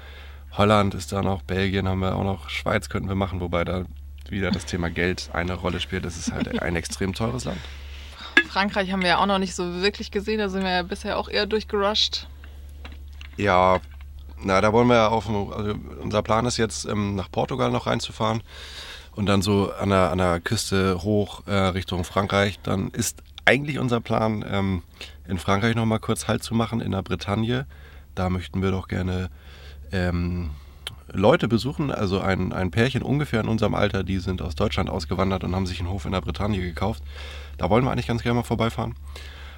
Holland 0.52 0.94
ist 0.94 1.12
da 1.12 1.22
noch, 1.22 1.42
Belgien 1.42 1.88
haben 1.88 2.00
wir 2.00 2.14
auch 2.14 2.24
noch, 2.24 2.50
Schweiz 2.50 2.88
könnten 2.88 3.08
wir 3.08 3.14
machen, 3.14 3.40
wobei 3.40 3.64
da 3.64 3.84
wieder 4.28 4.50
das 4.50 4.64
Thema 4.66 4.90
Geld 4.90 5.30
eine 5.32 5.54
Rolle 5.54 5.80
spielt. 5.80 6.04
Das 6.04 6.16
ist 6.16 6.32
halt 6.32 6.62
ein 6.62 6.76
extrem 6.76 7.14
teures 7.14 7.44
Land. 7.44 7.58
Frankreich 8.56 8.90
haben 8.90 9.02
wir 9.02 9.10
ja 9.10 9.18
auch 9.18 9.26
noch 9.26 9.38
nicht 9.38 9.54
so 9.54 9.82
wirklich 9.82 10.10
gesehen, 10.10 10.38
da 10.38 10.48
sind 10.48 10.64
wir 10.64 10.70
ja 10.70 10.82
bisher 10.82 11.18
auch 11.18 11.28
eher 11.28 11.44
durchgerusht. 11.44 12.26
Ja, 13.36 13.80
na, 14.42 14.62
da 14.62 14.72
wollen 14.72 14.88
wir 14.88 14.94
ja 14.94 15.08
auf, 15.08 15.28
also 15.28 15.74
unser 16.00 16.22
Plan 16.22 16.46
ist 16.46 16.56
jetzt, 16.56 16.86
ähm, 16.86 17.16
nach 17.16 17.30
Portugal 17.30 17.70
noch 17.70 17.86
reinzufahren 17.86 18.42
und 19.14 19.26
dann 19.26 19.42
so 19.42 19.70
an 19.74 19.90
der, 19.90 20.10
an 20.10 20.16
der 20.16 20.40
Küste 20.40 21.02
hoch 21.02 21.46
äh, 21.46 21.52
Richtung 21.52 22.02
Frankreich. 22.04 22.58
Dann 22.62 22.88
ist 22.92 23.22
eigentlich 23.44 23.78
unser 23.78 24.00
Plan, 24.00 24.42
ähm, 24.50 24.82
in 25.28 25.36
Frankreich 25.36 25.74
noch 25.74 25.84
mal 25.84 25.98
kurz 25.98 26.26
Halt 26.26 26.42
zu 26.42 26.54
machen, 26.54 26.80
in 26.80 26.92
der 26.92 27.02
Bretagne. 27.02 27.66
Da 28.14 28.30
möchten 28.30 28.62
wir 28.62 28.70
doch 28.70 28.88
gerne 28.88 29.28
ähm, 29.92 30.48
Leute 31.16 31.48
besuchen, 31.48 31.90
also 31.90 32.20
ein, 32.20 32.52
ein 32.52 32.70
Pärchen 32.70 33.02
ungefähr 33.02 33.40
in 33.40 33.48
unserem 33.48 33.74
Alter, 33.74 34.04
die 34.04 34.18
sind 34.18 34.42
aus 34.42 34.54
Deutschland 34.54 34.90
ausgewandert 34.90 35.44
und 35.44 35.54
haben 35.54 35.66
sich 35.66 35.80
einen 35.80 35.88
Hof 35.90 36.04
in 36.04 36.12
der 36.12 36.20
Bretagne 36.20 36.60
gekauft. 36.60 37.02
Da 37.58 37.68
wollen 37.70 37.84
wir 37.84 37.90
eigentlich 37.90 38.06
ganz 38.06 38.22
gerne 38.22 38.36
mal 38.40 38.44
vorbeifahren. 38.44 38.94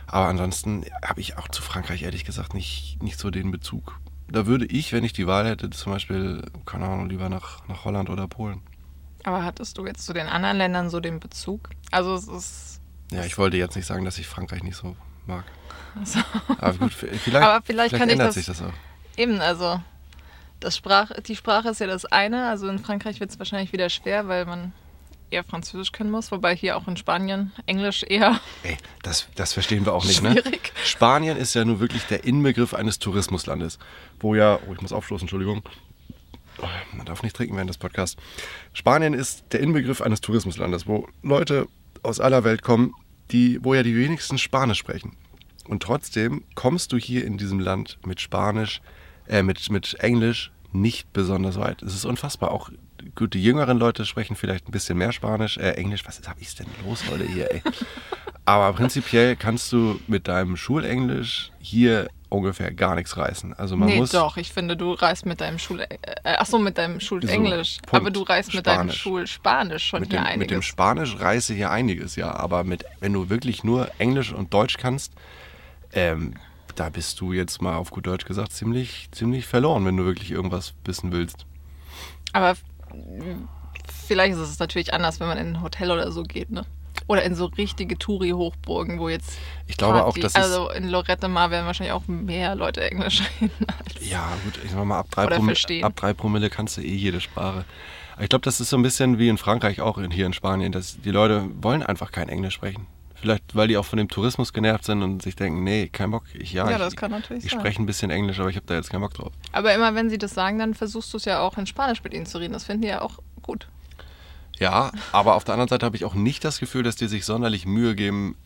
Aber 0.06 0.26
ansonsten 0.26 0.84
habe 1.06 1.20
ich 1.20 1.36
auch 1.36 1.48
zu 1.48 1.60
Frankreich 1.62 2.02
ehrlich 2.02 2.24
gesagt 2.24 2.54
nicht, 2.54 2.98
nicht 3.02 3.18
so 3.18 3.30
den 3.30 3.50
Bezug. 3.50 3.98
Da 4.30 4.46
würde 4.46 4.64
ich, 4.66 4.92
wenn 4.92 5.04
ich 5.04 5.12
die 5.12 5.26
Wahl 5.26 5.46
hätte, 5.46 5.68
zum 5.70 5.92
Beispiel, 5.92 6.42
keine 6.66 6.86
Ahnung, 6.86 7.08
lieber 7.08 7.28
nach, 7.28 7.66
nach 7.68 7.84
Holland 7.84 8.08
oder 8.10 8.26
Polen. 8.28 8.62
Aber 9.24 9.44
hattest 9.44 9.76
du 9.78 9.86
jetzt 9.86 10.04
zu 10.06 10.12
den 10.12 10.26
anderen 10.26 10.56
Ländern 10.58 10.90
so 10.90 11.00
den 11.00 11.18
Bezug? 11.20 11.70
Also 11.90 12.14
es 12.14 12.28
ist. 12.28 12.80
Ja, 13.10 13.24
ich 13.24 13.36
wollte 13.38 13.56
jetzt 13.56 13.74
nicht 13.74 13.86
sagen, 13.86 14.04
dass 14.04 14.18
ich 14.18 14.26
Frankreich 14.26 14.62
nicht 14.62 14.76
so 14.76 14.96
mag. 15.26 15.44
Also, 15.98 16.20
Aber 16.58 16.74
gut, 16.74 16.92
vielleicht, 16.92 17.36
Aber 17.44 17.62
vielleicht 17.64 17.94
kann 17.96 18.08
ich 18.08 18.12
ändert 18.12 18.28
das- 18.28 18.34
sich 18.36 18.46
das 18.46 18.62
auch. 18.62 18.72
eben, 19.16 19.40
also 19.40 19.80
das 20.60 20.76
Sprach, 20.76 21.10
die 21.26 21.36
Sprache 21.36 21.68
ist 21.70 21.80
ja 21.80 21.86
das 21.86 22.04
eine. 22.04 22.48
Also 22.48 22.68
in 22.68 22.78
Frankreich 22.78 23.20
wird 23.20 23.30
es 23.30 23.38
wahrscheinlich 23.38 23.72
wieder 23.72 23.88
schwer, 23.90 24.28
weil 24.28 24.44
man 24.44 24.72
eher 25.30 25.44
Französisch 25.44 25.92
können 25.92 26.10
muss. 26.10 26.32
Wobei 26.32 26.54
hier 26.54 26.76
auch 26.76 26.88
in 26.88 26.96
Spanien 26.96 27.52
Englisch 27.66 28.02
eher 28.02 28.40
Ey, 28.62 28.76
das, 29.02 29.28
das 29.34 29.52
verstehen 29.52 29.84
wir 29.84 29.94
auch 29.94 30.04
nicht, 30.04 30.22
ne? 30.22 30.32
schwierig. 30.32 30.72
Spanien 30.84 31.36
ist 31.36 31.54
ja 31.54 31.64
nur 31.64 31.80
wirklich 31.80 32.04
der 32.04 32.24
Inbegriff 32.24 32.74
eines 32.74 32.98
Tourismuslandes, 32.98 33.78
wo 34.20 34.34
ja, 34.34 34.58
oh, 34.66 34.72
ich 34.72 34.80
muss 34.80 34.92
aufstoßen, 34.92 35.24
Entschuldigung. 35.24 35.62
Oh, 36.60 36.66
Man 36.96 37.06
darf 37.06 37.22
nicht 37.22 37.36
trinken 37.36 37.54
während 37.54 37.70
des 37.70 37.78
Podcasts. 37.78 38.16
Spanien 38.72 39.14
ist 39.14 39.44
der 39.52 39.60
Inbegriff 39.60 40.00
eines 40.00 40.20
Tourismuslandes, 40.20 40.86
wo 40.86 41.08
Leute 41.22 41.68
aus 42.02 42.20
aller 42.20 42.44
Welt 42.44 42.62
kommen, 42.62 42.94
die, 43.30 43.62
wo 43.62 43.74
ja 43.74 43.82
die 43.82 43.96
wenigsten 43.96 44.38
Spanisch 44.38 44.78
sprechen. 44.78 45.16
Und 45.66 45.82
trotzdem 45.82 46.44
kommst 46.54 46.92
du 46.92 46.96
hier 46.96 47.24
in 47.24 47.36
diesem 47.36 47.60
Land 47.60 47.98
mit 48.04 48.20
Spanisch, 48.20 48.80
äh, 49.28 49.42
mit, 49.42 49.70
mit 49.70 49.94
Englisch 50.00 50.50
nicht 50.72 51.12
besonders 51.12 51.58
weit. 51.58 51.82
Es 51.82 51.94
ist 51.94 52.04
unfassbar. 52.04 52.50
Auch 52.50 52.70
gut, 53.14 53.34
die 53.34 53.42
jüngeren 53.42 53.78
Leute 53.78 54.04
sprechen 54.04 54.36
vielleicht 54.36 54.68
ein 54.68 54.72
bisschen 54.72 54.98
mehr 54.98 55.12
Spanisch, 55.12 55.56
äh, 55.56 55.72
Englisch. 55.72 56.04
Was 56.06 56.20
habe 56.28 56.40
ich 56.40 56.54
denn 56.54 56.66
los 56.84 57.04
heute 57.10 57.24
hier, 57.24 57.50
ey? 57.52 57.62
Aber 58.44 58.72
prinzipiell 58.72 59.36
kannst 59.36 59.72
du 59.72 60.00
mit 60.06 60.26
deinem 60.26 60.56
Schulenglisch 60.56 61.52
hier 61.58 62.08
ungefähr 62.30 62.72
gar 62.72 62.94
nichts 62.94 63.16
reißen. 63.16 63.54
Also 63.54 63.76
man 63.76 63.88
nee, 63.88 63.96
muss 63.96 64.12
doch, 64.12 64.38
ich 64.38 64.52
finde, 64.52 64.76
du 64.76 64.92
reist 64.92 65.26
mit 65.26 65.40
deinem 65.40 65.58
Schul... 65.58 65.80
Äh, 65.80 65.96
ach 66.24 66.46
so, 66.46 66.58
mit 66.58 66.78
deinem 66.78 67.00
Schulenglisch. 67.00 67.78
Punkt. 67.82 67.94
Aber 67.94 68.10
du 68.10 68.22
reist 68.22 68.54
mit 68.54 68.66
deinem 68.66 68.90
Spanisch. 68.90 69.00
Schulspanisch 69.00 69.86
schon 69.86 70.00
mit 70.00 70.10
hier 70.10 70.20
dem, 70.20 70.26
einiges. 70.26 70.38
mit 70.38 70.50
dem 70.50 70.62
Spanisch 70.62 71.18
reiße 71.18 71.54
hier 71.54 71.70
einiges, 71.70 72.16
ja. 72.16 72.34
Aber 72.34 72.64
mit, 72.64 72.84
wenn 73.00 73.12
du 73.12 73.28
wirklich 73.28 73.64
nur 73.64 73.90
Englisch 73.98 74.32
und 74.32 74.52
Deutsch 74.52 74.78
kannst, 74.78 75.12
ähm, 75.92 76.34
da 76.78 76.88
bist 76.90 77.20
du 77.20 77.32
jetzt 77.32 77.60
mal 77.62 77.76
auf 77.76 77.90
gut 77.90 78.06
Deutsch 78.06 78.24
gesagt 78.24 78.52
ziemlich, 78.52 79.08
ziemlich 79.12 79.46
verloren, 79.46 79.84
wenn 79.84 79.96
du 79.96 80.04
wirklich 80.04 80.30
irgendwas 80.30 80.74
wissen 80.84 81.12
willst. 81.12 81.44
Aber 82.32 82.54
vielleicht 84.06 84.34
ist 84.34 84.40
es 84.40 84.58
natürlich 84.58 84.92
anders, 84.94 85.20
wenn 85.20 85.28
man 85.28 85.38
in 85.38 85.46
ein 85.56 85.62
Hotel 85.62 85.90
oder 85.90 86.10
so 86.12 86.22
geht, 86.22 86.50
ne? 86.50 86.64
Oder 87.06 87.22
in 87.22 87.34
so 87.34 87.46
richtige 87.46 87.96
Touri-Hochburgen, 87.96 88.98
wo 88.98 89.08
jetzt. 89.08 89.38
Ich 89.66 89.76
glaube 89.76 90.00
auch, 90.04 90.06
Party- 90.14 90.20
das 90.20 90.32
ist- 90.32 90.36
Also 90.42 90.70
in 90.70 90.88
Lorette 90.88 91.28
Mar 91.28 91.50
werden 91.50 91.64
wahrscheinlich 91.66 91.92
auch 91.92 92.06
mehr 92.06 92.54
Leute 92.54 92.82
Englisch 92.82 93.22
reden. 93.40 93.52
Als 93.66 94.08
Ja, 94.10 94.28
gut, 94.44 94.58
ich 94.64 94.70
sag 94.72 94.84
mal, 94.84 94.98
ab 94.98 95.06
drei, 95.10 95.26
Promille, 95.26 95.84
ab 95.84 95.96
drei 95.96 96.12
Promille 96.12 96.50
kannst 96.50 96.76
du 96.76 96.80
eh 96.82 96.94
jede 96.94 97.20
Sprache. 97.20 97.64
Ich 98.20 98.28
glaube, 98.28 98.42
das 98.44 98.60
ist 98.60 98.70
so 98.70 98.76
ein 98.76 98.82
bisschen 98.82 99.18
wie 99.18 99.28
in 99.28 99.38
Frankreich, 99.38 99.80
auch 99.80 99.96
in, 99.96 100.10
hier 100.10 100.26
in 100.26 100.32
Spanien, 100.32 100.72
dass 100.72 101.00
die 101.00 101.12
Leute 101.12 101.48
wollen 101.62 101.82
einfach 101.84 102.10
kein 102.10 102.28
Englisch 102.28 102.54
sprechen. 102.54 102.86
Vielleicht, 103.20 103.56
weil 103.56 103.66
die 103.66 103.76
auch 103.76 103.84
von 103.84 103.96
dem 103.96 104.08
Tourismus 104.08 104.52
genervt 104.52 104.84
sind 104.84 105.02
und 105.02 105.22
sich 105.22 105.34
denken, 105.34 105.64
nee, 105.64 105.88
kein 105.88 106.10
Bock. 106.10 106.24
Ich, 106.34 106.52
ja, 106.52 106.66
Ja, 106.66 106.76
ich, 106.76 106.78
das 106.78 106.96
kann 106.96 107.10
natürlich 107.10 107.44
Ich 107.44 107.50
spreche 107.50 107.82
ein 107.82 107.86
bisschen 107.86 108.10
Englisch, 108.10 108.38
aber 108.38 108.48
ich 108.48 108.56
habe 108.56 108.66
da 108.66 108.74
jetzt 108.74 108.90
keinen 108.90 109.00
Bock 109.00 109.14
drauf. 109.14 109.32
Aber 109.52 109.74
immer 109.74 109.94
wenn 109.94 110.08
sie 110.08 110.18
das 110.18 110.34
sagen, 110.34 110.58
dann 110.58 110.74
versuchst 110.74 111.12
du 111.12 111.16
es 111.16 111.24
ja 111.24 111.40
auch 111.40 111.58
in 111.58 111.66
Spanisch 111.66 112.02
mit 112.04 112.14
ihnen 112.14 112.26
zu 112.26 112.38
reden. 112.38 112.52
Das 112.52 112.64
finden 112.64 112.82
die 112.82 112.88
ja 112.88 113.02
auch 113.02 113.18
gut. 113.42 113.66
Ja, 114.58 114.92
aber 115.12 115.34
auf 115.34 115.44
der 115.44 115.54
anderen 115.54 115.68
Seite 115.68 115.86
habe 115.86 115.96
ich 115.96 116.04
auch 116.04 116.14
nicht 116.14 116.44
das 116.44 116.58
Gefühl, 116.58 116.82
dass 116.82 116.96
die 116.96 117.08
sich 117.08 117.24
sonderlich 117.24 117.66
Mühe 117.66 117.94
geben, 117.94 118.36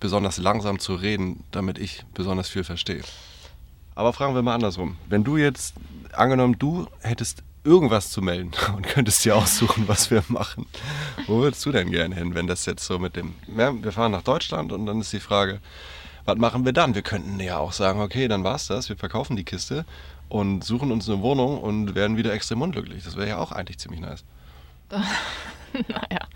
besonders 0.00 0.38
langsam 0.38 0.78
zu 0.78 0.94
reden, 0.94 1.44
damit 1.50 1.78
ich 1.78 2.04
besonders 2.14 2.48
viel 2.48 2.64
verstehe. 2.64 3.02
Aber 3.94 4.12
fragen 4.12 4.34
wir 4.34 4.42
mal 4.42 4.54
andersrum. 4.54 4.96
Wenn 5.08 5.24
du 5.24 5.36
jetzt, 5.36 5.74
angenommen, 6.12 6.56
du 6.58 6.86
hättest 7.00 7.42
irgendwas 7.68 8.10
zu 8.10 8.22
melden 8.22 8.52
und 8.76 8.86
könntest 8.86 9.24
dir 9.24 9.36
aussuchen, 9.36 9.86
was 9.86 10.10
wir 10.10 10.24
machen, 10.28 10.66
wo 11.26 11.40
würdest 11.40 11.64
du 11.66 11.72
denn 11.72 11.90
gerne 11.90 12.14
hin, 12.14 12.34
wenn 12.34 12.46
das 12.46 12.66
jetzt 12.66 12.84
so 12.84 12.98
mit 12.98 13.14
dem, 13.16 13.34
ja, 13.56 13.72
wir 13.72 13.92
fahren 13.92 14.12
nach 14.12 14.22
Deutschland 14.22 14.72
und 14.72 14.86
dann 14.86 15.00
ist 15.00 15.12
die 15.12 15.20
Frage, 15.20 15.60
was 16.24 16.36
machen 16.36 16.64
wir 16.64 16.72
dann? 16.72 16.94
Wir 16.94 17.02
könnten 17.02 17.38
ja 17.40 17.58
auch 17.58 17.72
sagen, 17.72 18.00
okay, 18.00 18.28
dann 18.28 18.44
war's 18.44 18.66
das, 18.66 18.88
wir 18.88 18.96
verkaufen 18.96 19.36
die 19.36 19.44
Kiste 19.44 19.84
und 20.28 20.64
suchen 20.64 20.92
uns 20.92 21.08
eine 21.08 21.22
Wohnung 21.22 21.60
und 21.60 21.94
werden 21.94 22.16
wieder 22.16 22.32
extrem 22.32 22.60
unglücklich. 22.62 23.04
Das 23.04 23.16
wäre 23.16 23.28
ja 23.28 23.38
auch 23.38 23.52
eigentlich 23.52 23.78
ziemlich 23.78 24.00
nice. 24.00 24.24
naja. 24.90 26.28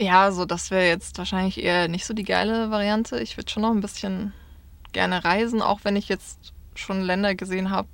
Ja, 0.00 0.24
also 0.24 0.44
das 0.44 0.70
wäre 0.70 0.86
jetzt 0.86 1.18
wahrscheinlich 1.18 1.62
eher 1.62 1.88
nicht 1.88 2.04
so 2.04 2.14
die 2.14 2.24
geile 2.24 2.70
Variante. 2.70 3.20
Ich 3.20 3.36
würde 3.36 3.50
schon 3.50 3.62
noch 3.62 3.70
ein 3.70 3.80
bisschen 3.80 4.32
gerne 4.92 5.24
reisen, 5.24 5.62
auch 5.62 5.80
wenn 5.84 5.96
ich 5.96 6.08
jetzt 6.08 6.52
schon 6.74 7.00
Länder 7.00 7.34
gesehen 7.34 7.70
habe, 7.70 7.88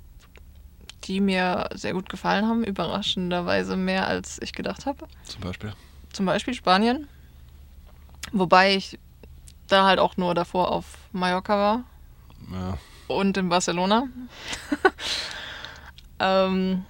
die 1.05 1.21
mir 1.21 1.69
sehr 1.73 1.93
gut 1.93 2.09
gefallen 2.09 2.47
haben. 2.47 2.63
Überraschenderweise 2.63 3.75
mehr, 3.75 4.07
als 4.07 4.41
ich 4.41 4.53
gedacht 4.53 4.85
habe. 4.85 5.07
Zum 5.23 5.41
Beispiel? 5.41 5.73
Zum 6.13 6.25
Beispiel 6.25 6.53
Spanien. 6.53 7.07
Wobei 8.31 8.75
ich 8.75 8.99
da 9.67 9.85
halt 9.85 9.99
auch 9.99 10.17
nur 10.17 10.33
davor 10.33 10.71
auf 10.71 10.97
Mallorca 11.11 11.57
war. 11.57 11.83
Ja. 12.51 12.77
Und 13.07 13.37
in 13.37 13.49
Barcelona. 13.49 14.07
ähm, 16.19 16.85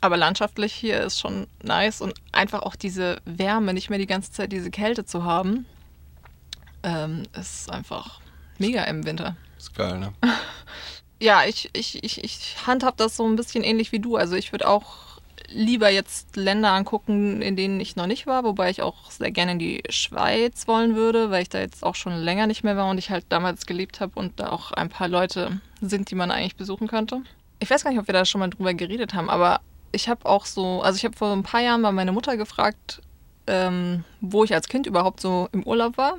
aber 0.00 0.16
landschaftlich 0.16 0.72
hier 0.72 1.00
ist 1.00 1.18
schon 1.20 1.46
nice 1.62 2.00
und 2.00 2.14
einfach 2.32 2.62
auch 2.62 2.76
diese 2.76 3.20
Wärme, 3.24 3.72
nicht 3.72 3.88
mehr 3.88 3.98
die 3.98 4.06
ganze 4.06 4.32
Zeit 4.32 4.52
diese 4.52 4.70
Kälte 4.70 5.04
zu 5.04 5.24
haben, 5.24 5.66
ähm, 6.82 7.22
ist 7.38 7.70
einfach 7.70 8.20
mega 8.58 8.84
im 8.84 9.06
Winter. 9.06 9.36
Ist 9.56 9.74
geil, 9.74 9.98
ne? 9.98 10.12
ja, 11.20 11.44
ich, 11.46 11.70
ich, 11.72 12.02
ich, 12.02 12.22
ich 12.22 12.56
handhab 12.66 12.96
das 12.96 13.16
so 13.16 13.26
ein 13.26 13.36
bisschen 13.36 13.64
ähnlich 13.64 13.92
wie 13.92 14.00
du. 14.00 14.16
Also 14.16 14.36
ich 14.36 14.52
würde 14.52 14.68
auch 14.68 15.04
lieber 15.48 15.90
jetzt 15.90 16.36
Länder 16.36 16.72
angucken, 16.72 17.42
in 17.42 17.56
denen 17.56 17.80
ich 17.80 17.96
noch 17.96 18.06
nicht 18.06 18.26
war, 18.26 18.44
wobei 18.44 18.70
ich 18.70 18.82
auch 18.82 19.10
sehr 19.10 19.30
gerne 19.30 19.52
in 19.52 19.58
die 19.58 19.82
Schweiz 19.88 20.66
wollen 20.66 20.96
würde, 20.96 21.30
weil 21.30 21.42
ich 21.42 21.48
da 21.48 21.60
jetzt 21.60 21.82
auch 21.82 21.94
schon 21.94 22.14
länger 22.14 22.46
nicht 22.46 22.64
mehr 22.64 22.76
war 22.76 22.88
und 22.88 22.98
ich 22.98 23.10
halt 23.10 23.26
damals 23.28 23.66
gelebt 23.66 24.00
habe 24.00 24.12
und 24.18 24.40
da 24.40 24.50
auch 24.50 24.72
ein 24.72 24.88
paar 24.88 25.08
Leute 25.08 25.60
sind, 25.80 26.10
die 26.10 26.14
man 26.14 26.30
eigentlich 26.30 26.56
besuchen 26.56 26.88
könnte. 26.88 27.22
Ich 27.60 27.70
weiß 27.70 27.84
gar 27.84 27.90
nicht, 27.90 28.00
ob 28.00 28.08
wir 28.08 28.14
da 28.14 28.24
schon 28.24 28.40
mal 28.40 28.50
drüber 28.50 28.74
geredet 28.74 29.14
haben, 29.14 29.30
aber 29.30 29.60
ich 29.92 30.08
habe 30.08 30.26
auch 30.26 30.46
so, 30.46 30.82
also 30.82 30.96
ich 30.96 31.04
habe 31.04 31.16
vor 31.16 31.32
ein 31.32 31.42
paar 31.42 31.60
Jahren 31.60 31.80
mal 31.80 31.92
meine 31.92 32.12
Mutter 32.12 32.36
gefragt, 32.36 33.00
ähm, 33.46 34.04
wo 34.20 34.44
ich 34.44 34.54
als 34.54 34.68
Kind 34.68 34.86
überhaupt 34.86 35.20
so 35.20 35.48
im 35.52 35.62
Urlaub 35.64 35.96
war. 35.96 36.14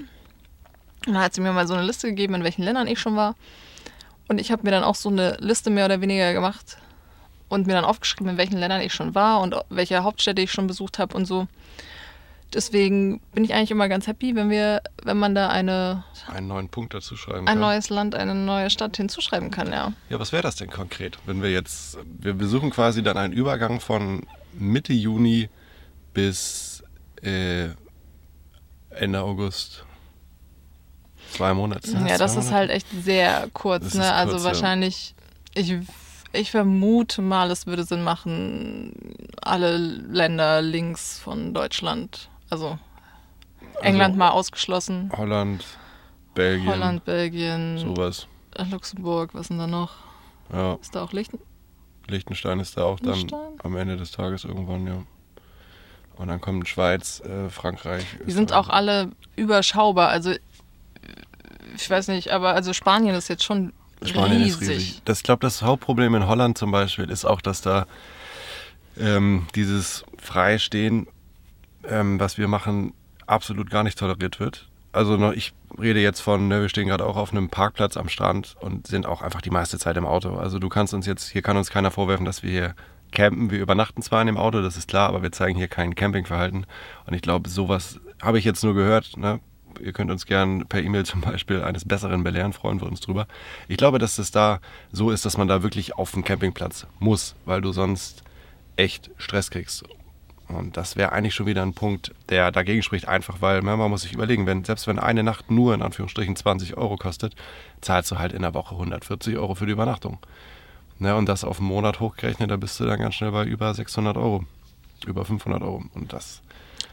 Und 1.08 1.14
da 1.14 1.22
hat 1.22 1.34
sie 1.34 1.42
mir 1.42 1.52
mal 1.52 1.68
so 1.68 1.74
eine 1.74 1.86
Liste 1.86 2.08
gegeben, 2.08 2.36
in 2.36 2.44
welchen 2.44 2.64
Ländern 2.64 2.88
ich 2.88 3.00
schon 3.00 3.16
war. 3.16 3.36
Und 4.28 4.40
ich 4.40 4.52
habe 4.52 4.64
mir 4.64 4.72
dann 4.72 4.84
auch 4.84 4.96
so 4.96 5.10
eine 5.10 5.38
Liste 5.40 5.70
mehr 5.70 5.86
oder 5.86 6.02
weniger 6.02 6.34
gemacht 6.34 6.78
und 7.50 7.68
mir 7.68 7.74
dann 7.74 7.86
aufgeschrieben, 7.86 8.30
in 8.30 8.38
welchen 8.38 8.58
Ländern 8.58 8.82
ich 8.82 8.94
schon 8.94 9.14
war 9.16 9.42
und 9.42 9.56
welche 9.70 10.04
Hauptstädte 10.04 10.42
ich 10.42 10.52
schon 10.52 10.68
besucht 10.68 11.00
habe 11.00 11.16
und 11.16 11.26
so. 11.26 11.48
Deswegen 12.54 13.20
bin 13.34 13.44
ich 13.44 13.54
eigentlich 13.54 13.72
immer 13.72 13.90
ganz 13.90 14.08
happy, 14.08 14.36
wenn 14.36 14.50
wir, 14.50 14.82
wenn 15.04 15.18
man 15.18 15.36
da 15.36 15.50
eine 15.50 16.04
einen 16.28 16.48
neuen 16.48 16.70
Punkt 16.70 16.94
dazu 16.94 17.18
schreiben 17.18 17.40
ein 17.42 17.46
kann. 17.46 17.60
neues 17.60 17.90
Land, 17.90 18.16
eine 18.16 18.34
neue 18.34 18.70
Stadt 18.70 18.96
hinzuschreiben 18.96 19.52
kann, 19.52 19.72
ja. 19.72 19.92
Ja, 20.10 20.20
was 20.20 20.32
wäre 20.32 20.44
das 20.44 20.56
denn 20.56 20.70
konkret, 20.70 21.18
wenn 21.26 21.42
wir 21.42 21.52
jetzt, 21.52 21.98
wir 22.06 22.34
besuchen 22.34 22.70
quasi 22.70 23.04
dann 23.04 23.18
einen 23.18 23.34
Übergang 23.34 23.80
von 23.82 24.26
Mitte 24.54 24.94
Juni 24.94 25.50
bis 26.14 26.84
äh, 27.22 27.70
Ende 28.92 29.22
August. 29.22 29.86
Zwei 31.36 31.54
Monate. 31.54 31.92
Ja, 32.08 32.18
das 32.18 32.36
ist 32.36 32.52
halt 32.52 32.70
echt 32.70 32.88
sehr 33.04 33.50
kurz, 33.54 33.94
ne? 33.94 34.12
also 34.14 34.34
kurz, 34.34 34.44
ja. 34.44 34.50
wahrscheinlich, 34.50 35.16
ich, 35.54 35.76
ich 36.32 36.52
vermute 36.52 37.22
mal, 37.22 37.52
es 37.52 37.68
würde 37.68 37.84
Sinn 37.84 38.04
machen, 38.04 38.94
alle 39.42 39.78
Länder 39.78 40.62
links 40.62 41.20
von 41.20 41.54
Deutschland, 41.54 42.30
also 42.50 42.78
England 43.82 44.16
mal 44.16 44.30
ausgeschlossen, 44.30 45.12
Holland, 45.16 45.66
Belgien, 46.34 46.68
Holland, 46.70 47.04
Belgien, 47.06 47.78
sowas. 47.80 48.28
Luxemburg, 48.72 49.34
was 49.34 49.48
sind 49.48 49.58
da 49.58 49.68
noch? 49.68 49.92
Ja, 50.54 50.76
Ist 50.76 50.96
da 50.96 51.04
auch 51.04 51.12
Lichten? 51.12 51.40
Liechtenstein 52.08 52.60
ist 52.60 52.78
da 52.78 52.84
auch 52.84 53.00
dann 53.00 53.28
am 53.64 53.76
Ende 53.76 53.98
des 53.98 54.12
Tages 54.12 54.46
irgendwann, 54.46 54.88
ja. 54.88 55.04
Und 56.18 56.30
dann 56.30 56.40
kommt 56.40 56.68
Schweiz, 56.70 57.20
äh, 57.22 57.50
Frankreich. 57.50 58.06
Die 58.26 58.32
sind 58.32 58.54
auch 58.54 58.70
alle 58.70 59.12
überschaubar, 59.36 60.10
also 60.10 60.32
ich 61.76 61.90
weiß 61.90 62.08
nicht, 62.10 62.32
aber 62.32 62.54
also 62.54 62.74
Spanien 62.74 63.16
ist 63.16 63.28
jetzt 63.28 63.44
schon 63.44 63.74
Spanien 64.04 64.44
riesig. 64.44 64.62
ist 64.62 64.70
riesig. 64.70 65.02
Das, 65.06 65.20
ich 65.20 65.24
glaube, 65.24 65.42
das 65.42 65.62
Hauptproblem 65.62 66.16
in 66.16 66.28
Holland 66.28 66.58
zum 66.58 66.72
Beispiel 66.72 67.10
ist 67.10 67.26
auch, 67.26 67.42
dass 67.42 67.62
da 67.62 67.86
ähm, 69.00 69.48
dieses 69.56 70.06
Freistehen, 70.18 71.08
ähm, 71.88 72.20
was 72.20 72.38
wir 72.38 72.48
machen, 72.48 72.94
absolut 73.28 73.70
gar 73.70 73.84
nicht 73.84 73.98
toleriert 73.98 74.40
wird. 74.40 74.68
Also 74.92 75.18
noch, 75.18 75.34
ich 75.34 75.54
rede 75.78 76.00
jetzt 76.00 76.22
von, 76.22 76.48
ne, 76.48 76.62
wir 76.62 76.70
stehen 76.70 76.88
gerade 76.88 77.06
auch 77.06 77.18
auf 77.18 77.32
einem 77.32 77.50
Parkplatz 77.50 77.98
am 77.98 78.08
Strand 78.08 78.56
und 78.62 78.88
sind 78.88 79.06
auch 79.06 79.22
einfach 79.22 79.42
die 79.42 79.50
meiste 79.50 79.78
Zeit 79.78 79.98
im 79.98 80.06
Auto. 80.06 80.36
Also 80.38 80.60
du 80.60 80.70
kannst 80.70 80.94
uns 80.94 81.06
jetzt, 81.06 81.30
hier 81.30 81.42
kann 81.42 81.58
uns 81.58 81.70
keiner 81.70 81.92
vorwerfen, 81.92 82.26
dass 82.26 82.44
wir 82.44 82.52
hier 82.52 82.76
campen. 83.12 83.52
Wir 83.52 83.60
übernachten 83.60 84.02
zwar 84.02 84.22
in 84.22 84.28
dem 84.28 84.38
Auto, 84.38 84.62
das 84.62 84.78
ist 84.78 84.88
klar, 84.88 85.10
aber 85.10 85.22
wir 85.22 85.32
zeigen 85.32 85.58
hier 85.58 85.68
kein 85.68 85.96
Campingverhalten. 85.96 86.66
Und 87.06 87.14
ich 87.14 87.22
glaube, 87.22 87.50
sowas 87.50 88.00
habe 88.22 88.40
ich 88.40 88.46
jetzt 88.46 88.64
nur 88.64 88.74
gehört. 88.74 89.18
Ne? 89.18 89.40
Ihr 89.80 89.94
könnt 89.94 90.12
uns 90.12 90.26
gern 90.26 90.66
per 90.68 90.82
E-Mail 90.82 91.06
zum 91.06 91.22
Beispiel 91.22 91.62
eines 91.62 91.86
Besseren 91.86 92.24
belehren, 92.24 92.54
freuen 92.54 92.82
wir 92.82 92.88
uns 92.88 93.02
drüber. 93.02 93.28
Ich 93.68 93.78
glaube, 93.78 94.00
dass 94.00 94.18
es 94.18 94.32
da 94.32 94.60
so 94.92 95.12
ist, 95.12 95.26
dass 95.26 95.38
man 95.38 95.48
da 95.48 95.64
wirklich 95.64 95.96
auf 95.96 96.12
den 96.12 96.24
Campingplatz 96.24 96.88
muss, 97.00 97.36
weil 97.46 97.62
du 97.62 97.72
sonst 97.72 98.24
echt 98.76 99.12
Stress 99.18 99.52
kriegst. 99.52 99.84
Und 100.48 100.78
das 100.78 100.96
wäre 100.96 101.12
eigentlich 101.12 101.34
schon 101.34 101.48
wieder 101.48 101.64
ein 101.64 101.74
Punkt, 101.74 102.14
der 102.30 102.52
dagegen 102.52 102.84
spricht, 102.84 103.08
einfach 103.08 103.42
weil 103.42 103.62
ne, 103.62 103.76
man 103.76 103.90
muss 103.90 104.04
sich 104.04 104.14
überlegen, 104.14 104.46
wenn, 104.46 104.64
selbst 104.64 104.86
wenn 104.86 105.00
eine 105.00 105.24
Nacht 105.24 105.50
nur 105.50 105.74
in 105.74 105.82
Anführungsstrichen 105.82 106.36
20 106.36 106.78
Euro 106.78 106.98
kostet, 106.98 107.36
zahlst 107.82 108.12
du 108.12 108.20
halt 108.20 108.32
in 108.32 108.44
der 108.44 108.54
Woche 108.54 108.76
140 108.76 109.38
Euro 109.38 109.56
für 109.56 109.66
die 109.66 109.72
Übernachtung. 109.72 110.20
Ne, 111.00 111.16
und 111.16 111.28
das 111.28 111.44
auf 111.44 111.60
einen 111.60 111.68
Monat 111.68 112.00
hochgerechnet, 112.00 112.52
da 112.52 112.58
bist 112.58 112.80
du 112.80 112.86
dann 112.86 113.00
ganz 113.00 113.16
schnell 113.16 113.32
bei 113.32 113.44
über 113.44 113.74
600 113.74 114.18
Euro, 114.18 114.46
über 115.06 115.26
500 115.26 115.62
Euro. 115.64 115.84
Und 115.94 116.14
das 116.14 116.42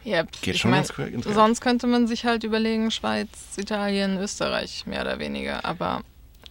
Ja, 0.04 0.24
Geht 0.42 0.58
schon 0.58 0.72
mein, 0.72 0.84
ins 0.84 1.24
sonst 1.24 1.60
könnte 1.60 1.86
man 1.86 2.06
sich 2.06 2.24
halt 2.24 2.44
überlegen, 2.44 2.90
Schweiz, 2.90 3.28
Italien, 3.56 4.18
Österreich, 4.18 4.84
mehr 4.86 5.02
oder 5.02 5.18
weniger. 5.18 5.64
Aber 5.64 6.02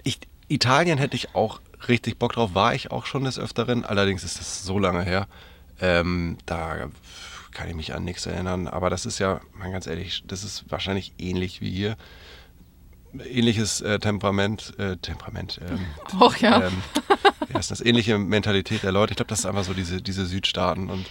Ich, 0.03 0.19
Italien 0.47 0.97
hätte 0.97 1.15
ich 1.15 1.35
auch 1.35 1.59
richtig 1.87 2.17
Bock 2.17 2.33
drauf, 2.33 2.53
war 2.53 2.73
ich 2.73 2.91
auch 2.91 3.05
schon 3.05 3.23
des 3.23 3.37
Öfteren, 3.37 3.83
allerdings 3.83 4.23
ist 4.23 4.39
das 4.39 4.63
so 4.63 4.79
lange 4.79 5.03
her. 5.03 5.27
Ähm, 5.81 6.37
da 6.45 6.89
kann 7.51 7.67
ich 7.67 7.75
mich 7.75 7.93
an 7.93 8.03
nichts 8.03 8.25
erinnern, 8.25 8.67
aber 8.67 8.89
das 8.89 9.05
ist 9.05 9.19
ja, 9.19 9.41
mal 9.53 9.71
ganz 9.71 9.87
ehrlich, 9.87 10.23
das 10.25 10.43
ist 10.43 10.65
wahrscheinlich 10.69 11.13
ähnlich 11.17 11.61
wie 11.61 11.71
hier. 11.71 11.97
Ähnliches 13.13 13.81
äh, 13.81 13.99
Temperament, 13.99 14.73
äh, 14.79 14.95
Temperament, 14.95 15.59
ähm, 15.69 15.85
auch 16.19 16.37
ja. 16.37 16.67
ähm, 16.67 16.81
ja, 17.51 17.59
ist 17.59 17.69
das 17.69 17.81
ähnliche 17.81 18.17
Mentalität 18.17 18.83
der 18.83 18.93
Leute. 18.93 19.11
Ich 19.11 19.17
glaube, 19.17 19.27
das 19.27 19.39
ist 19.39 19.45
einfach 19.45 19.65
so 19.65 19.73
diese, 19.73 20.01
diese 20.01 20.25
Südstaaten 20.25 20.89
und 20.89 21.05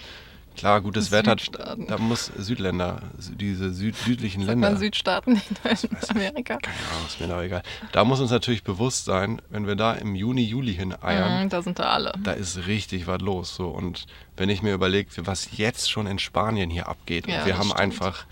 klar, 0.55 0.81
gutes 0.81 1.11
Wetter, 1.11 1.31
Südstaaten. 1.31 1.87
da 1.87 1.97
muss 1.97 2.31
Südländer, 2.37 3.01
diese 3.39 3.71
süd, 3.73 3.95
südlichen 3.95 4.41
Länder. 4.43 4.69
man 4.71 4.77
Südstaaten 4.79 5.33
nicht 5.33 5.49
in 5.83 5.97
Amerika. 6.09 6.57
Keine 6.57 6.77
Ahnung, 6.93 7.05
ist 7.07 7.19
mir 7.19 7.27
doch 7.27 7.41
egal. 7.41 7.63
Da 7.91 8.03
muss 8.03 8.19
uns 8.19 8.31
natürlich 8.31 8.63
bewusst 8.63 9.05
sein, 9.05 9.41
wenn 9.49 9.67
wir 9.67 9.75
da 9.75 9.93
im 9.93 10.15
Juni, 10.15 10.43
Juli 10.43 10.73
hin 10.75 10.93
eiern, 11.01 11.43
Mhm, 11.45 11.49
da 11.49 11.61
sind 11.61 11.79
da 11.79 11.89
alle. 11.91 12.13
da 12.23 12.31
ist 12.33 12.67
richtig 12.67 13.07
was 13.07 13.21
los. 13.21 13.55
So. 13.55 13.67
Und 13.69 14.05
wenn 14.37 14.49
ich 14.49 14.61
mir 14.61 14.73
überlege, 14.73 15.09
was 15.25 15.57
jetzt 15.57 15.89
schon 15.89 16.07
in 16.07 16.19
Spanien 16.19 16.69
hier 16.69 16.87
abgeht, 16.87 17.27
Ja, 17.27 17.39
und 17.39 17.45
wir 17.45 17.57
haben 17.57 17.65
stimmt. 17.69 17.79
einfach 17.79 18.25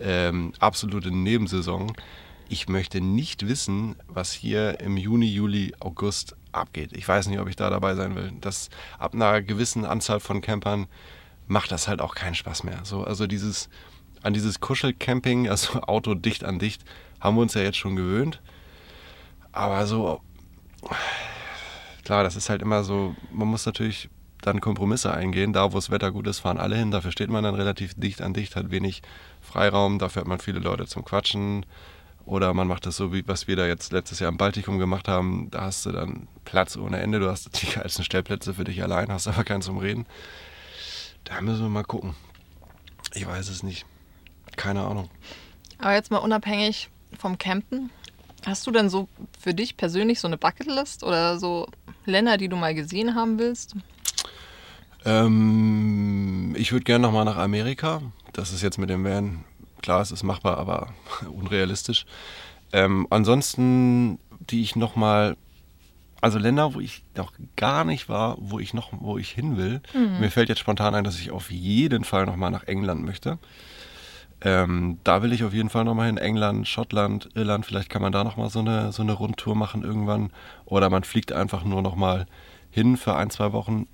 ähm, 0.00 0.52
absolute 0.58 1.10
Nebensaison. 1.10 1.92
Ich 2.48 2.68
möchte 2.68 3.00
nicht 3.00 3.46
wissen, 3.48 3.96
was 4.08 4.32
hier 4.32 4.80
im 4.80 4.96
Juni, 4.96 5.26
Juli, 5.26 5.72
August 5.80 6.36
abgeht. 6.50 6.90
Ich 6.92 7.08
weiß 7.08 7.28
nicht, 7.28 7.38
ob 7.38 7.48
ich 7.48 7.56
da 7.56 7.70
dabei 7.70 7.94
sein 7.94 8.14
will. 8.14 8.30
Das 8.42 8.68
ab 8.98 9.14
einer 9.14 9.40
gewissen 9.40 9.86
Anzahl 9.86 10.20
von 10.20 10.42
Campern 10.42 10.86
macht 11.46 11.72
das 11.72 11.88
halt 11.88 12.00
auch 12.00 12.14
keinen 12.14 12.34
Spaß 12.34 12.64
mehr. 12.64 12.80
So, 12.84 13.04
also 13.04 13.26
dieses 13.26 13.68
an 14.22 14.32
dieses 14.34 14.60
Kuschelcamping, 14.60 15.48
also 15.50 15.80
Auto 15.82 16.14
dicht 16.14 16.44
an 16.44 16.58
dicht, 16.58 16.84
haben 17.20 17.36
wir 17.36 17.42
uns 17.42 17.54
ja 17.54 17.62
jetzt 17.62 17.78
schon 17.78 17.96
gewöhnt. 17.96 18.40
Aber 19.52 19.86
so 19.86 20.20
klar, 22.04 22.24
das 22.24 22.36
ist 22.36 22.50
halt 22.50 22.62
immer 22.62 22.84
so, 22.84 23.14
man 23.30 23.48
muss 23.48 23.66
natürlich 23.66 24.08
dann 24.42 24.60
Kompromisse 24.60 25.14
eingehen. 25.14 25.52
Da, 25.52 25.72
wo 25.72 25.76
das 25.76 25.90
Wetter 25.90 26.10
gut 26.10 26.26
ist, 26.26 26.40
fahren 26.40 26.58
alle 26.58 26.76
hin. 26.76 26.90
Dafür 26.90 27.12
steht 27.12 27.30
man 27.30 27.44
dann 27.44 27.54
relativ 27.54 27.94
dicht 27.94 28.20
an 28.20 28.34
dicht, 28.34 28.56
hat 28.56 28.70
wenig 28.70 29.02
Freiraum. 29.40 29.98
Dafür 29.98 30.20
hat 30.20 30.28
man 30.28 30.40
viele 30.40 30.58
Leute 30.58 30.86
zum 30.86 31.04
Quatschen. 31.04 31.64
Oder 32.24 32.52
man 32.54 32.68
macht 32.68 32.86
das 32.86 32.96
so, 32.96 33.12
wie 33.12 33.26
was 33.26 33.48
wir 33.48 33.56
da 33.56 33.66
jetzt 33.66 33.92
letztes 33.92 34.20
Jahr 34.20 34.30
im 34.30 34.36
Baltikum 34.36 34.78
gemacht 34.78 35.08
haben. 35.08 35.48
Da 35.50 35.62
hast 35.62 35.86
du 35.86 35.92
dann 35.92 36.28
Platz 36.44 36.76
ohne 36.76 37.00
Ende. 37.00 37.20
Du 37.20 37.30
hast 37.30 37.62
die 37.62 37.66
geilsten 37.74 38.04
Stellplätze 38.04 38.54
für 38.54 38.64
dich 38.64 38.82
allein, 38.82 39.10
hast 39.10 39.28
aber 39.28 39.44
keinen 39.44 39.62
zum 39.62 39.78
Reden. 39.78 40.06
Da 41.24 41.40
müssen 41.40 41.62
wir 41.62 41.68
mal 41.68 41.84
gucken. 41.84 42.14
Ich 43.14 43.26
weiß 43.26 43.48
es 43.48 43.62
nicht. 43.62 43.86
Keine 44.56 44.84
Ahnung. 44.84 45.08
Aber 45.78 45.94
jetzt 45.94 46.10
mal 46.10 46.18
unabhängig 46.18 46.88
vom 47.18 47.38
Campen, 47.38 47.90
hast 48.46 48.66
du 48.66 48.70
denn 48.70 48.88
so 48.88 49.08
für 49.38 49.54
dich 49.54 49.76
persönlich 49.76 50.20
so 50.20 50.28
eine 50.28 50.38
Bucketlist 50.38 51.04
oder 51.04 51.38
so 51.38 51.68
Länder, 52.04 52.36
die 52.36 52.48
du 52.48 52.56
mal 52.56 52.74
gesehen 52.74 53.14
haben 53.14 53.38
willst? 53.38 53.76
Ähm, 55.04 56.54
ich 56.56 56.72
würde 56.72 56.84
gerne 56.84 57.02
nochmal 57.02 57.24
nach 57.24 57.36
Amerika. 57.36 58.02
Das 58.32 58.52
ist 58.52 58.62
jetzt 58.62 58.78
mit 58.78 58.90
dem 58.90 59.04
Van, 59.04 59.44
klar, 59.82 60.00
es 60.00 60.12
ist 60.12 60.22
machbar, 60.22 60.58
aber 60.58 60.94
unrealistisch. 61.30 62.06
Ähm, 62.72 63.06
ansonsten, 63.10 64.18
die 64.38 64.62
ich 64.62 64.76
nochmal, 64.76 65.36
also 66.22 66.38
Länder, 66.38 66.72
wo 66.72 66.80
ich 66.80 67.02
noch 67.16 67.32
gar 67.56 67.84
nicht 67.84 68.08
war, 68.08 68.36
wo 68.38 68.60
ich 68.60 68.72
noch, 68.72 68.92
wo 68.92 69.18
ich 69.18 69.30
hin 69.30 69.56
will. 69.56 69.82
Mhm. 69.92 70.20
Mir 70.20 70.30
fällt 70.30 70.48
jetzt 70.48 70.60
spontan 70.60 70.94
ein, 70.94 71.04
dass 71.04 71.18
ich 71.18 71.32
auf 71.32 71.50
jeden 71.50 72.04
Fall 72.04 72.26
nochmal 72.26 72.52
nach 72.52 72.62
England 72.62 73.04
möchte. 73.04 73.38
Ähm, 74.40 74.98
da 75.02 75.22
will 75.22 75.32
ich 75.32 75.42
auf 75.42 75.52
jeden 75.52 75.68
Fall 75.68 75.84
nochmal 75.84 76.06
hin. 76.06 76.18
England, 76.18 76.68
Schottland, 76.68 77.28
Irland. 77.34 77.66
Vielleicht 77.66 77.90
kann 77.90 78.02
man 78.02 78.12
da 78.12 78.22
nochmal 78.22 78.50
so 78.50 78.60
eine, 78.60 78.92
so 78.92 79.02
eine 79.02 79.12
Rundtour 79.12 79.56
machen 79.56 79.82
irgendwann. 79.82 80.30
Oder 80.64 80.90
man 80.90 81.02
fliegt 81.02 81.32
einfach 81.32 81.64
nur 81.64 81.82
nochmal 81.82 82.26
hin 82.70 82.96
für 82.96 83.16
ein, 83.16 83.30
zwei 83.30 83.52
Wochen. 83.52 83.88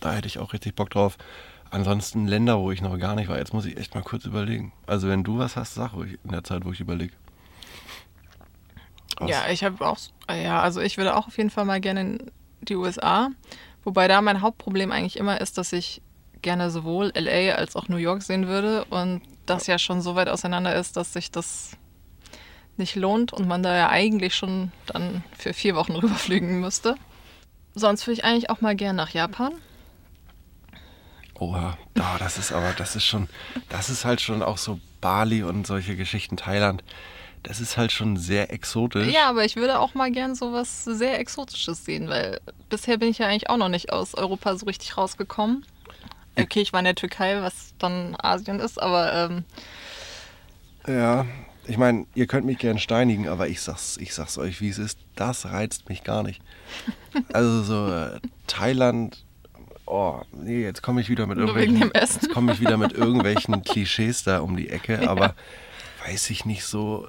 Da 0.00 0.12
hätte 0.12 0.26
ich 0.26 0.40
auch 0.40 0.52
richtig 0.52 0.74
Bock 0.74 0.90
drauf. 0.90 1.16
Ansonsten 1.70 2.26
Länder, 2.26 2.58
wo 2.58 2.72
ich 2.72 2.82
noch 2.82 2.98
gar 2.98 3.14
nicht 3.14 3.28
war. 3.28 3.38
Jetzt 3.38 3.54
muss 3.54 3.66
ich 3.66 3.76
echt 3.76 3.94
mal 3.94 4.02
kurz 4.02 4.24
überlegen. 4.24 4.72
Also 4.86 5.06
wenn 5.06 5.22
du 5.22 5.38
was 5.38 5.54
hast, 5.54 5.74
sag 5.74 5.94
ruhig 5.94 6.18
in 6.24 6.32
der 6.32 6.42
Zeit, 6.42 6.64
wo 6.64 6.72
ich 6.72 6.80
überlege. 6.80 7.14
Was? 9.18 9.30
Ja, 9.30 9.48
ich 9.50 9.64
habe 9.64 9.86
auch, 9.86 9.98
ja, 10.30 10.60
also 10.60 10.80
ich 10.80 10.96
würde 10.96 11.16
auch 11.16 11.26
auf 11.26 11.36
jeden 11.36 11.50
Fall 11.50 11.64
mal 11.64 11.80
gerne 11.80 12.00
in 12.00 12.30
die 12.60 12.76
USA. 12.76 13.30
Wobei 13.84 14.08
da 14.08 14.20
mein 14.20 14.42
Hauptproblem 14.42 14.92
eigentlich 14.92 15.16
immer 15.16 15.40
ist, 15.40 15.58
dass 15.58 15.72
ich 15.72 16.02
gerne 16.42 16.70
sowohl 16.70 17.12
LA 17.14 17.54
als 17.54 17.74
auch 17.74 17.88
New 17.88 17.96
York 17.96 18.22
sehen 18.22 18.46
würde 18.46 18.84
und 18.86 19.22
das 19.46 19.66
ja 19.66 19.78
schon 19.78 20.00
so 20.00 20.14
weit 20.14 20.28
auseinander 20.28 20.74
ist, 20.74 20.96
dass 20.96 21.12
sich 21.12 21.30
das 21.30 21.72
nicht 22.76 22.94
lohnt 22.94 23.32
und 23.32 23.48
man 23.48 23.62
da 23.62 23.76
ja 23.76 23.88
eigentlich 23.88 24.34
schon 24.34 24.70
dann 24.86 25.24
für 25.36 25.52
vier 25.52 25.74
Wochen 25.74 25.92
rüberfliegen 25.96 26.60
müsste. 26.60 26.94
Sonst 27.74 28.06
würde 28.06 28.20
ich 28.20 28.24
eigentlich 28.24 28.50
auch 28.50 28.60
mal 28.60 28.76
gerne 28.76 28.96
nach 28.96 29.10
Japan. 29.10 29.52
Oha, 31.34 31.78
da, 31.94 32.16
das 32.18 32.36
ist 32.36 32.52
aber, 32.52 32.72
das 32.72 32.96
ist 32.96 33.04
schon, 33.04 33.28
das 33.68 33.90
ist 33.90 34.04
halt 34.04 34.20
schon 34.20 34.42
auch 34.42 34.58
so 34.58 34.80
Bali 35.00 35.44
und 35.44 35.66
solche 35.66 35.94
Geschichten, 35.96 36.36
Thailand. 36.36 36.82
Das 37.42 37.60
ist 37.60 37.76
halt 37.76 37.92
schon 37.92 38.16
sehr 38.16 38.52
exotisch. 38.52 39.08
Ja, 39.12 39.28
aber 39.28 39.44
ich 39.44 39.56
würde 39.56 39.78
auch 39.78 39.94
mal 39.94 40.10
gern 40.10 40.34
so 40.34 40.52
was 40.52 40.84
sehr 40.84 41.18
Exotisches 41.18 41.84
sehen, 41.84 42.08
weil 42.08 42.40
bisher 42.68 42.98
bin 42.98 43.08
ich 43.08 43.18
ja 43.18 43.26
eigentlich 43.26 43.48
auch 43.50 43.56
noch 43.56 43.68
nicht 43.68 43.92
aus 43.92 44.14
Europa 44.14 44.56
so 44.56 44.66
richtig 44.66 44.96
rausgekommen. 44.96 45.64
Okay, 46.38 46.60
ich 46.60 46.72
war 46.72 46.80
in 46.80 46.84
der 46.84 46.94
Türkei, 46.94 47.40
was 47.42 47.74
dann 47.78 48.16
Asien 48.20 48.60
ist, 48.60 48.80
aber 48.80 49.12
ähm, 49.12 49.44
Ja, 50.86 51.26
ich 51.66 51.76
meine, 51.76 52.06
ihr 52.14 52.26
könnt 52.26 52.46
mich 52.46 52.58
gern 52.58 52.78
steinigen, 52.78 53.28
aber 53.28 53.48
ich 53.48 53.60
sag's, 53.60 53.98
ich 54.00 54.14
sag's 54.14 54.38
euch, 54.38 54.60
wie 54.60 54.68
es 54.68 54.78
ist. 54.78 54.98
Das 55.16 55.46
reizt 55.46 55.88
mich 55.88 56.04
gar 56.04 56.22
nicht. 56.22 56.40
Also 57.32 57.62
so 57.62 57.92
äh, 57.92 58.20
Thailand. 58.46 59.24
Oh, 59.86 60.20
nee, 60.32 60.62
jetzt 60.62 60.82
komme 60.82 61.00
ich 61.00 61.08
wieder 61.08 61.26
mit 61.26 61.38
Nur 61.38 61.56
irgendwelchen, 61.56 61.90
jetzt 61.94 62.30
komme 62.30 62.52
ich 62.52 62.60
wieder 62.60 62.76
mit 62.76 62.92
irgendwelchen 62.94 63.62
Klischees 63.64 64.22
da 64.22 64.40
um 64.40 64.56
die 64.56 64.68
Ecke, 64.68 65.08
aber 65.08 65.34
weiß 66.06 66.30
ich 66.30 66.44
nicht 66.44 66.64
so. 66.64 67.08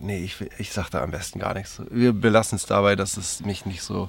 Nee, 0.00 0.18
ich, 0.24 0.36
ich 0.58 0.72
sag 0.72 0.90
da 0.90 1.02
am 1.02 1.10
besten 1.10 1.38
gar 1.38 1.54
nichts. 1.54 1.80
Wir 1.90 2.12
belassen 2.12 2.56
es 2.56 2.66
dabei, 2.66 2.96
dass 2.96 3.16
es 3.16 3.40
mich 3.44 3.66
nicht 3.66 3.82
so 3.82 4.08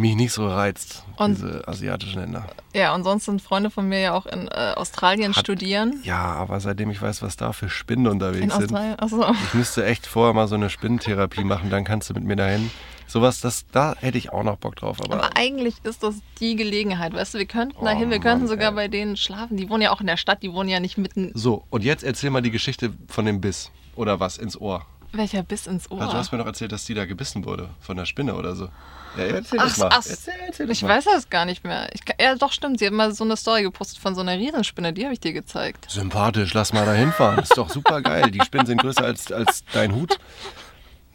mich 0.00 0.14
nicht 0.14 0.32
so 0.32 0.46
reizt, 0.46 1.02
Und- 1.16 1.38
diese 1.38 1.66
asiatischen 1.66 2.20
Länder. 2.20 2.46
ja, 2.72 2.94
und 2.94 3.02
sonst 3.02 3.24
sind 3.24 3.42
Freunde 3.42 3.68
von 3.68 3.88
mir 3.88 3.98
ja 3.98 4.12
auch 4.14 4.26
in 4.26 4.46
äh, 4.46 4.72
Australien 4.76 5.34
Hat- 5.34 5.40
studieren. 5.44 6.00
Ja, 6.04 6.22
aber 6.22 6.60
seitdem 6.60 6.90
ich 6.90 7.02
weiß, 7.02 7.20
was 7.22 7.36
da 7.36 7.52
für 7.52 7.68
Spinnen 7.68 8.06
unterwegs 8.06 8.44
In 8.44 8.50
sind, 8.50 8.62
Australien, 8.72 8.96
achso. 9.00 9.28
Ich 9.48 9.54
müsste 9.54 9.84
echt 9.84 10.06
vorher 10.06 10.34
mal 10.34 10.46
so 10.46 10.54
eine 10.54 10.70
Spinnentherapie 10.70 11.42
machen, 11.42 11.68
dann 11.70 11.82
kannst 11.82 12.08
du 12.10 12.14
mit 12.14 12.22
mir 12.22 12.36
dahin. 12.36 12.70
Sowas, 13.08 13.40
das, 13.40 13.64
da 13.72 13.96
hätte 13.98 14.18
ich 14.18 14.30
auch 14.32 14.44
noch 14.44 14.56
Bock 14.58 14.76
drauf. 14.76 14.98
Aber, 15.02 15.14
Aber 15.14 15.36
eigentlich 15.36 15.74
ist 15.82 16.04
das 16.04 16.14
die 16.38 16.54
Gelegenheit, 16.54 17.12
weißt 17.12 17.34
du, 17.34 17.38
wir 17.38 17.46
könnten 17.46 17.78
Oh, 17.80 17.84
dahin, 17.84 18.10
wir 18.10 18.20
könnten 18.20 18.42
Mann, 18.44 18.48
sogar 18.48 18.68
ey. 18.68 18.74
bei 18.76 18.86
denen 18.88 19.16
schlafen. 19.16 19.56
Die 19.56 19.68
wohnen 19.68 19.82
ja 19.82 19.90
auch 19.90 20.00
in 20.00 20.06
der 20.06 20.16
Stadt, 20.18 20.44
die 20.44 20.52
wohnen 20.52 20.68
ja 20.68 20.78
nicht 20.78 20.96
mitten. 20.96 21.32
so, 21.34 21.64
und 21.70 21.82
jetzt 21.82 22.04
erzähl 22.04 22.30
mal 22.30 22.42
die 22.42 22.52
Geschichte 22.52 22.92
von 23.08 23.24
dem 23.24 23.40
Biss. 23.40 23.72
Oder 23.98 24.20
was, 24.20 24.38
ins 24.38 24.56
Ohr. 24.56 24.86
Welcher 25.10 25.42
Biss 25.42 25.66
ins 25.66 25.90
Ohr? 25.90 26.00
Also, 26.00 26.12
du 26.12 26.18
hast 26.18 26.30
mir 26.30 26.38
noch 26.38 26.46
erzählt, 26.46 26.70
dass 26.70 26.84
die 26.84 26.94
da 26.94 27.04
gebissen 27.04 27.44
wurde 27.44 27.70
von 27.80 27.96
der 27.96 28.04
Spinne 28.04 28.36
oder 28.36 28.54
so. 28.54 28.68
Ja, 29.16 29.24
erzähl 29.24 29.58
Ach, 29.58 29.64
das 29.64 29.78
mal. 29.78 29.88
ach, 29.90 30.06
erzähl, 30.08 30.34
erzähl 30.46 30.70
ich 30.70 30.82
mal. 30.82 30.90
weiß 30.90 31.04
das 31.06 31.30
gar 31.30 31.44
nicht 31.44 31.64
mehr. 31.64 31.88
Ich, 31.94 32.02
ja, 32.20 32.36
doch, 32.36 32.52
stimmt. 32.52 32.78
Sie 32.78 32.86
hat 32.86 32.92
mal 32.92 33.12
so 33.12 33.24
eine 33.24 33.36
Story 33.36 33.62
gepostet 33.62 33.98
von 33.98 34.14
so 34.14 34.20
einer 34.20 34.36
Riesenspinne, 34.38 34.92
die 34.92 35.02
habe 35.02 35.14
ich 35.14 35.18
dir 35.18 35.32
gezeigt. 35.32 35.90
Sympathisch, 35.90 36.54
lass 36.54 36.72
mal 36.72 36.84
da 36.86 36.92
hinfahren. 36.92 37.40
Ist 37.40 37.58
doch 37.58 37.70
super 37.70 38.00
geil. 38.02 38.30
Die 38.30 38.40
Spinnen 38.44 38.66
sind 38.66 38.80
größer 38.80 39.02
als, 39.02 39.32
als 39.32 39.64
dein 39.72 39.94
Hut. 39.96 40.20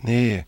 Nee. 0.02 0.44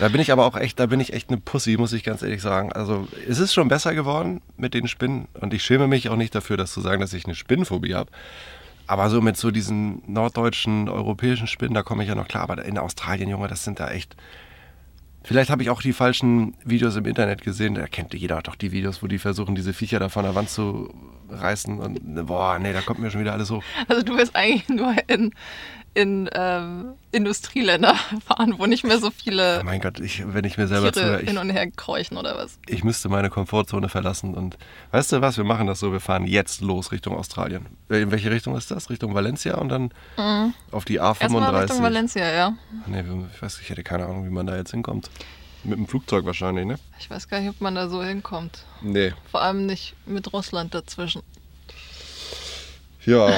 Da 0.00 0.08
bin 0.08 0.20
ich 0.20 0.32
aber 0.32 0.44
auch 0.46 0.56
echt, 0.56 0.80
da 0.80 0.86
bin 0.86 0.98
ich 0.98 1.12
echt 1.12 1.28
eine 1.28 1.38
Pussy, 1.38 1.76
muss 1.76 1.92
ich 1.92 2.02
ganz 2.02 2.22
ehrlich 2.22 2.42
sagen. 2.42 2.72
Also 2.72 3.06
es 3.28 3.38
ist 3.38 3.54
schon 3.54 3.68
besser 3.68 3.94
geworden 3.94 4.42
mit 4.56 4.74
den 4.74 4.88
Spinnen 4.88 5.28
und 5.40 5.54
ich 5.54 5.62
schäme 5.62 5.86
mich 5.86 6.08
auch 6.08 6.16
nicht 6.16 6.34
dafür, 6.34 6.56
das 6.56 6.72
zu 6.72 6.80
sagen, 6.80 7.00
dass 7.00 7.12
ich 7.12 7.24
eine 7.26 7.34
Spinnenphobie 7.34 7.94
habe. 7.94 8.10
Aber 8.88 9.10
so 9.10 9.20
mit 9.20 9.36
so 9.36 9.50
diesen 9.50 10.02
norddeutschen, 10.06 10.88
europäischen 10.88 11.46
Spinnen, 11.46 11.74
da 11.74 11.82
komme 11.82 12.02
ich 12.02 12.08
ja 12.08 12.14
noch 12.14 12.26
klar. 12.26 12.42
Aber 12.42 12.64
in 12.64 12.78
Australien, 12.78 13.28
Junge, 13.28 13.46
das 13.46 13.62
sind 13.62 13.78
da 13.78 13.90
echt. 13.90 14.16
Vielleicht 15.22 15.50
habe 15.50 15.62
ich 15.62 15.68
auch 15.68 15.82
die 15.82 15.92
falschen 15.92 16.56
Videos 16.64 16.96
im 16.96 17.04
Internet 17.04 17.42
gesehen. 17.42 17.74
Da 17.74 17.86
kennt 17.86 18.14
jeder 18.14 18.40
doch 18.40 18.54
die 18.54 18.72
Videos, 18.72 19.02
wo 19.02 19.06
die 19.06 19.18
versuchen, 19.18 19.54
diese 19.54 19.74
Viecher 19.74 19.98
da 19.98 20.08
von 20.08 20.24
der 20.24 20.34
Wand 20.34 20.48
zu 20.48 20.92
reißen. 21.28 21.78
Und 21.78 22.26
boah, 22.26 22.58
nee, 22.58 22.72
da 22.72 22.80
kommt 22.80 22.98
mir 22.98 23.10
schon 23.10 23.20
wieder 23.20 23.34
alles 23.34 23.50
hoch. 23.50 23.62
Also 23.88 24.02
du 24.02 24.16
willst 24.16 24.34
eigentlich 24.34 24.68
nur 24.70 24.94
in, 25.06 25.32
in 25.94 26.28
ähm, 26.32 26.92
Industrieländer 27.12 27.94
fahren, 28.26 28.54
wo 28.58 28.66
nicht 28.66 28.84
mehr 28.84 28.98
so 28.98 29.10
viele 29.10 29.60
Oh 29.60 29.64
mein 29.64 29.80
Gott, 29.80 29.98
ich, 30.00 30.22
wenn 30.32 30.44
ich 30.44 30.56
mir 30.58 30.68
selber 30.68 30.92
Tiere 30.92 31.04
zuhöre, 31.06 31.22
ich, 31.22 31.28
hin 31.28 31.38
und 31.38 31.50
her 31.50 31.70
kräuchen 31.70 32.16
oder 32.16 32.36
was. 32.36 32.58
ich 32.66 32.84
müsste 32.84 33.08
meine 33.08 33.30
Komfortzone 33.30 33.88
verlassen. 33.88 34.34
Und 34.34 34.56
weißt 34.92 35.12
du 35.12 35.20
was, 35.20 35.36
wir 35.36 35.44
machen 35.44 35.66
das 35.66 35.80
so, 35.80 35.92
wir 35.92 36.00
fahren 36.00 36.26
jetzt 36.26 36.60
los 36.60 36.92
Richtung 36.92 37.16
Australien. 37.16 37.66
Äh, 37.90 38.02
In 38.02 38.10
welche 38.10 38.30
Richtung 38.30 38.56
ist 38.56 38.70
das? 38.70 38.90
Richtung 38.90 39.14
Valencia 39.14 39.56
und 39.56 39.68
dann 39.70 39.90
auf 40.70 40.84
die 40.84 41.00
A35. 41.00 41.14
Mhm. 41.14 41.20
Erstmal 41.22 41.56
Richtung 41.62 41.82
Valencia, 41.82 42.30
ja. 42.32 42.52
Nee, 42.86 43.04
ich 43.34 43.42
weiß, 43.42 43.60
ich 43.60 43.70
hätte 43.70 43.82
keine 43.82 44.04
Ahnung, 44.04 44.26
wie 44.26 44.30
man 44.30 44.46
da 44.46 44.56
jetzt 44.56 44.70
hinkommt. 44.70 45.10
Mit 45.64 45.76
dem 45.76 45.88
Flugzeug 45.88 46.24
wahrscheinlich, 46.24 46.66
ne? 46.66 46.78
Ich 47.00 47.10
weiß 47.10 47.28
gar 47.28 47.40
nicht, 47.40 47.50
ob 47.50 47.60
man 47.60 47.74
da 47.74 47.88
so 47.88 48.02
hinkommt. 48.02 48.64
Nee. 48.80 49.12
Vor 49.30 49.42
allem 49.42 49.66
nicht 49.66 49.94
mit 50.06 50.32
Russland 50.32 50.72
dazwischen. 50.74 51.22
Ja, 53.04 53.32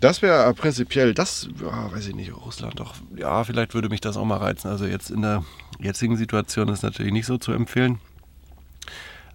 das 0.00 0.22
wäre 0.22 0.52
prinzipiell, 0.54 1.14
das, 1.14 1.48
ja, 1.60 1.92
weiß 1.92 2.06
ich 2.08 2.14
nicht, 2.14 2.34
Russland 2.34 2.78
doch. 2.80 2.94
Ja, 3.16 3.44
vielleicht 3.44 3.74
würde 3.74 3.88
mich 3.88 4.00
das 4.00 4.16
auch 4.16 4.24
mal 4.24 4.36
reizen. 4.38 4.68
Also 4.68 4.86
jetzt 4.86 5.10
in 5.10 5.22
der 5.22 5.44
jetzigen 5.80 6.16
Situation 6.16 6.68
ist 6.68 6.82
natürlich 6.82 7.12
nicht 7.12 7.26
so 7.26 7.38
zu 7.38 7.52
empfehlen. 7.52 7.98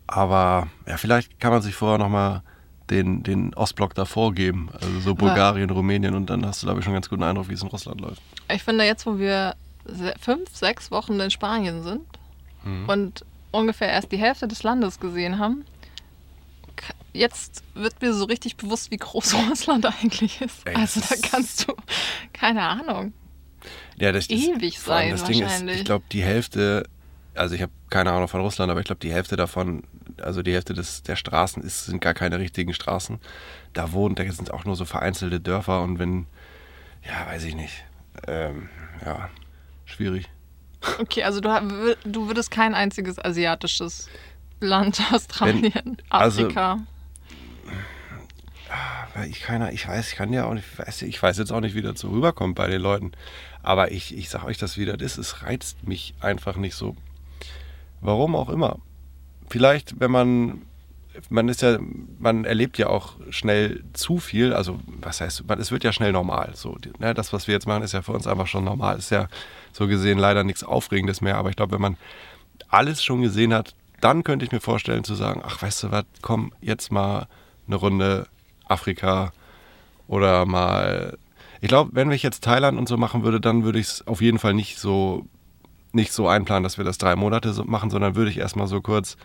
Aber 0.07 0.67
ja, 0.87 0.97
vielleicht 0.97 1.39
kann 1.39 1.51
man 1.51 1.61
sich 1.61 1.75
vorher 1.75 1.97
nochmal 1.97 2.41
den, 2.89 3.23
den 3.23 3.53
Ostblock 3.53 3.95
davor 3.95 4.33
geben. 4.33 4.69
Also 4.73 4.99
so 4.99 5.15
Bulgarien, 5.15 5.69
Rumänien 5.69 6.13
und 6.15 6.29
dann 6.29 6.45
hast 6.45 6.61
du, 6.61 6.67
glaube 6.67 6.79
ich, 6.79 6.83
schon 6.85 6.91
einen 6.91 6.97
ganz 7.01 7.09
guten 7.09 7.23
Eindruck, 7.23 7.49
wie 7.49 7.53
es 7.53 7.61
in 7.61 7.69
Russland 7.69 8.01
läuft. 8.01 8.21
Ich 8.53 8.63
finde, 8.63 8.83
jetzt, 8.83 9.05
wo 9.05 9.17
wir 9.17 9.55
fünf, 10.19 10.49
sechs 10.55 10.91
Wochen 10.91 11.19
in 11.19 11.31
Spanien 11.31 11.83
sind 11.83 12.01
Mhm. 12.65 12.87
und 12.87 13.25
ungefähr 13.51 13.89
erst 13.89 14.13
die 14.13 14.17
Hälfte 14.17 14.47
des 14.47 14.63
Landes 14.63 14.97
gesehen 15.01 15.37
haben, 15.37 15.65
jetzt 17.13 17.63
wird 17.75 18.01
mir 18.01 18.13
so 18.13 18.25
richtig 18.25 18.57
bewusst, 18.57 18.91
wie 18.91 18.97
groß 18.97 19.33
Russland 19.49 19.85
eigentlich 19.85 20.41
ist. 20.41 20.65
Ey, 20.67 20.75
also 20.75 20.99
das 20.99 21.09
da 21.09 21.15
ist- 21.15 21.31
kannst 21.31 21.67
du, 21.67 21.73
keine 22.33 22.61
Ahnung. 22.63 23.13
Ja, 23.97 24.11
das 24.11 24.29
Ewig 24.29 24.79
vor 24.79 24.95
allem 24.95 25.15
sein 25.15 25.19
das 25.19 25.27
Ding 25.27 25.37
ist, 25.37 25.43
wahrscheinlich. 25.51 25.77
ich 25.79 25.85
glaube, 25.85 26.05
die 26.11 26.23
Hälfte, 26.23 26.87
also 27.35 27.55
ich 27.55 27.61
habe 27.61 27.71
keine 27.89 28.11
Ahnung 28.11 28.27
von 28.27 28.41
Russland, 28.41 28.69
aber 28.71 28.79
ich 28.81 28.85
glaube, 28.87 28.99
die 28.99 29.13
Hälfte 29.13 29.35
davon, 29.37 29.83
also 30.21 30.41
die 30.41 30.51
Hälfte 30.53 30.73
des, 30.73 31.03
der 31.03 31.15
Straßen 31.15 31.63
ist, 31.63 31.85
sind 31.85 32.01
gar 32.01 32.13
keine 32.13 32.39
richtigen 32.39 32.73
Straßen. 32.73 33.19
Da 33.73 33.91
wohnen, 33.93 34.15
da 34.15 34.29
sind 34.31 34.51
auch 34.51 34.65
nur 34.65 34.75
so 34.75 34.83
vereinzelte 34.85 35.39
Dörfer 35.39 35.81
und 35.83 35.99
wenn, 35.99 36.25
ja, 37.07 37.27
weiß 37.27 37.43
ich 37.45 37.55
nicht, 37.55 37.85
ähm, 38.27 38.69
ja, 39.05 39.29
schwierig. 39.85 40.27
Okay, 40.99 41.23
also 41.23 41.39
du, 41.39 41.95
du 42.03 42.27
würdest 42.27 42.51
kein 42.51 42.73
einziges 42.75 43.17
asiatisches 43.23 44.09
Land, 44.59 45.01
Australien, 45.13 45.97
also- 46.09 46.41
Afrika. 46.41 46.77
Weil 46.77 46.85
ich 49.29 49.41
keiner, 49.41 49.71
ich 49.71 49.87
weiß, 49.87 50.09
ich 50.09 50.15
kann 50.15 50.33
ja 50.33 50.45
auch 50.45 50.53
nicht, 50.53 50.65
ich 51.01 51.21
weiß 51.21 51.37
jetzt 51.37 51.51
auch 51.51 51.59
nicht, 51.61 51.75
wie 51.75 51.81
das 51.81 51.99
so 51.99 52.09
rüberkommt 52.09 52.55
bei 52.55 52.67
den 52.67 52.81
Leuten. 52.81 53.11
Aber 53.61 53.91
ich, 53.91 54.17
ich 54.17 54.29
sag 54.29 54.43
euch 54.43 54.57
das, 54.57 54.77
wie 54.77 54.85
das. 54.85 55.17
Es 55.17 55.43
reizt 55.43 55.87
mich 55.87 56.13
einfach 56.19 56.57
nicht 56.57 56.75
so. 56.75 56.95
Warum 58.01 58.35
auch 58.35 58.49
immer. 58.49 58.79
Vielleicht, 59.49 59.99
wenn 59.99 60.11
man, 60.11 60.63
man 61.29 61.47
ist 61.47 61.61
ja, 61.61 61.77
man 62.19 62.43
erlebt 62.43 62.77
ja 62.77 62.87
auch 62.87 63.15
schnell 63.29 63.83
zu 63.93 64.19
viel. 64.19 64.53
Also, 64.53 64.79
was 64.99 65.21
heißt, 65.21 65.47
man, 65.47 65.59
es 65.59 65.71
wird 65.71 65.83
ja 65.83 65.93
schnell 65.93 66.11
normal. 66.11 66.51
So, 66.55 66.77
ne, 66.99 67.13
das, 67.13 67.31
was 67.31 67.47
wir 67.47 67.53
jetzt 67.53 67.67
machen, 67.67 67.83
ist 67.83 67.93
ja 67.93 68.01
für 68.01 68.11
uns 68.11 68.27
einfach 68.27 68.47
schon 68.47 68.65
normal. 68.65 68.97
Ist 68.97 69.11
ja 69.11 69.27
so 69.71 69.87
gesehen 69.87 70.17
leider 70.17 70.43
nichts 70.43 70.63
Aufregendes 70.63 71.21
mehr. 71.21 71.37
Aber 71.37 71.49
ich 71.49 71.55
glaube, 71.55 71.73
wenn 71.73 71.81
man 71.81 71.97
alles 72.67 73.03
schon 73.03 73.21
gesehen 73.21 73.53
hat, 73.53 73.75
dann 74.01 74.23
könnte 74.23 74.43
ich 74.43 74.51
mir 74.51 74.59
vorstellen 74.59 75.05
zu 75.05 75.15
sagen, 75.15 75.41
ach, 75.45 75.61
weißt 75.61 75.83
du 75.83 75.91
was, 75.91 76.05
komm, 76.21 76.51
jetzt 76.59 76.91
mal 76.91 77.27
eine 77.67 77.77
Runde 77.77 78.27
Afrika 78.73 79.31
oder 80.07 80.45
mal. 80.45 81.17
Ich 81.61 81.69
glaube, 81.69 81.91
wenn 81.93 82.11
ich 82.11 82.23
jetzt 82.23 82.43
Thailand 82.43 82.77
und 82.77 82.89
so 82.89 82.97
machen 82.97 83.23
würde, 83.23 83.39
dann 83.39 83.63
würde 83.63 83.79
ich 83.79 83.87
es 83.87 84.07
auf 84.07 84.21
jeden 84.21 84.39
Fall 84.39 84.53
nicht 84.53 84.79
so 84.79 85.25
nicht 85.93 86.11
so 86.11 86.27
einplanen, 86.27 86.63
dass 86.63 86.77
wir 86.77 86.83
das 86.83 86.97
drei 86.97 87.15
Monate 87.15 87.53
so 87.53 87.63
machen, 87.63 87.91
sondern 87.91 88.15
würde 88.15 88.31
ich 88.31 88.37
erstmal 88.37 88.67
so 88.67 88.81
kurz 88.81 89.15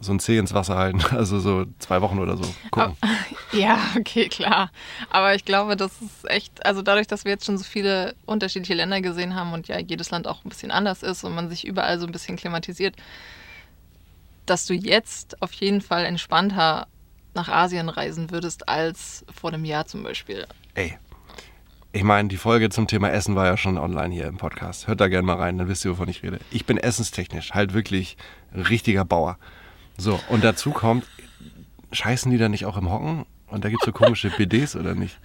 so 0.00 0.12
ein 0.12 0.20
Zeh 0.20 0.38
ins 0.38 0.54
Wasser 0.54 0.76
halten, 0.76 1.02
also 1.16 1.40
so 1.40 1.66
zwei 1.78 2.00
Wochen 2.00 2.18
oder 2.18 2.36
so 2.36 2.44
gucken. 2.70 2.96
Ja, 3.52 3.80
okay, 3.98 4.28
klar. 4.28 4.70
Aber 5.10 5.34
ich 5.34 5.44
glaube, 5.44 5.76
das 5.76 6.00
ist 6.00 6.30
echt, 6.30 6.64
also 6.64 6.82
dadurch, 6.82 7.08
dass 7.08 7.24
wir 7.24 7.32
jetzt 7.32 7.44
schon 7.46 7.58
so 7.58 7.64
viele 7.64 8.14
unterschiedliche 8.24 8.74
Länder 8.74 9.00
gesehen 9.00 9.34
haben 9.34 9.52
und 9.52 9.66
ja 9.66 9.80
jedes 9.80 10.10
Land 10.12 10.28
auch 10.28 10.44
ein 10.44 10.48
bisschen 10.48 10.70
anders 10.70 11.02
ist 11.02 11.24
und 11.24 11.34
man 11.34 11.48
sich 11.48 11.66
überall 11.66 11.98
so 11.98 12.06
ein 12.06 12.12
bisschen 12.12 12.36
klimatisiert, 12.36 12.94
dass 14.46 14.66
du 14.66 14.74
jetzt 14.74 15.42
auf 15.42 15.52
jeden 15.54 15.80
Fall 15.80 16.04
entspannter 16.04 16.86
nach 17.34 17.48
Asien 17.48 17.88
reisen 17.88 18.30
würdest 18.30 18.68
als 18.68 19.24
vor 19.32 19.52
einem 19.52 19.64
Jahr 19.64 19.86
zum 19.86 20.02
Beispiel. 20.02 20.46
Ey, 20.74 20.98
ich 21.92 22.04
meine, 22.04 22.28
die 22.28 22.36
Folge 22.36 22.70
zum 22.70 22.86
Thema 22.86 23.10
Essen 23.10 23.34
war 23.34 23.46
ja 23.46 23.56
schon 23.56 23.76
online 23.76 24.14
hier 24.14 24.26
im 24.26 24.36
Podcast. 24.36 24.86
Hört 24.86 25.00
da 25.00 25.08
gerne 25.08 25.26
mal 25.26 25.36
rein, 25.36 25.58
dann 25.58 25.68
wisst 25.68 25.84
ihr, 25.84 25.90
wovon 25.90 26.08
ich 26.08 26.22
rede. 26.22 26.38
Ich 26.50 26.64
bin 26.64 26.76
essenstechnisch 26.76 27.52
halt 27.52 27.74
wirklich 27.74 28.16
richtiger 28.54 29.04
Bauer. 29.04 29.38
So, 29.96 30.20
und 30.28 30.44
dazu 30.44 30.70
kommt, 30.70 31.04
scheißen 31.92 32.30
die 32.30 32.38
da 32.38 32.48
nicht 32.48 32.64
auch 32.64 32.76
im 32.76 32.90
Hocken? 32.90 33.26
Und 33.48 33.64
da 33.64 33.68
gibt 33.68 33.82
es 33.82 33.86
so 33.86 33.92
komische 33.92 34.30
BDs 34.30 34.76
oder 34.76 34.94
nicht? 34.94 35.18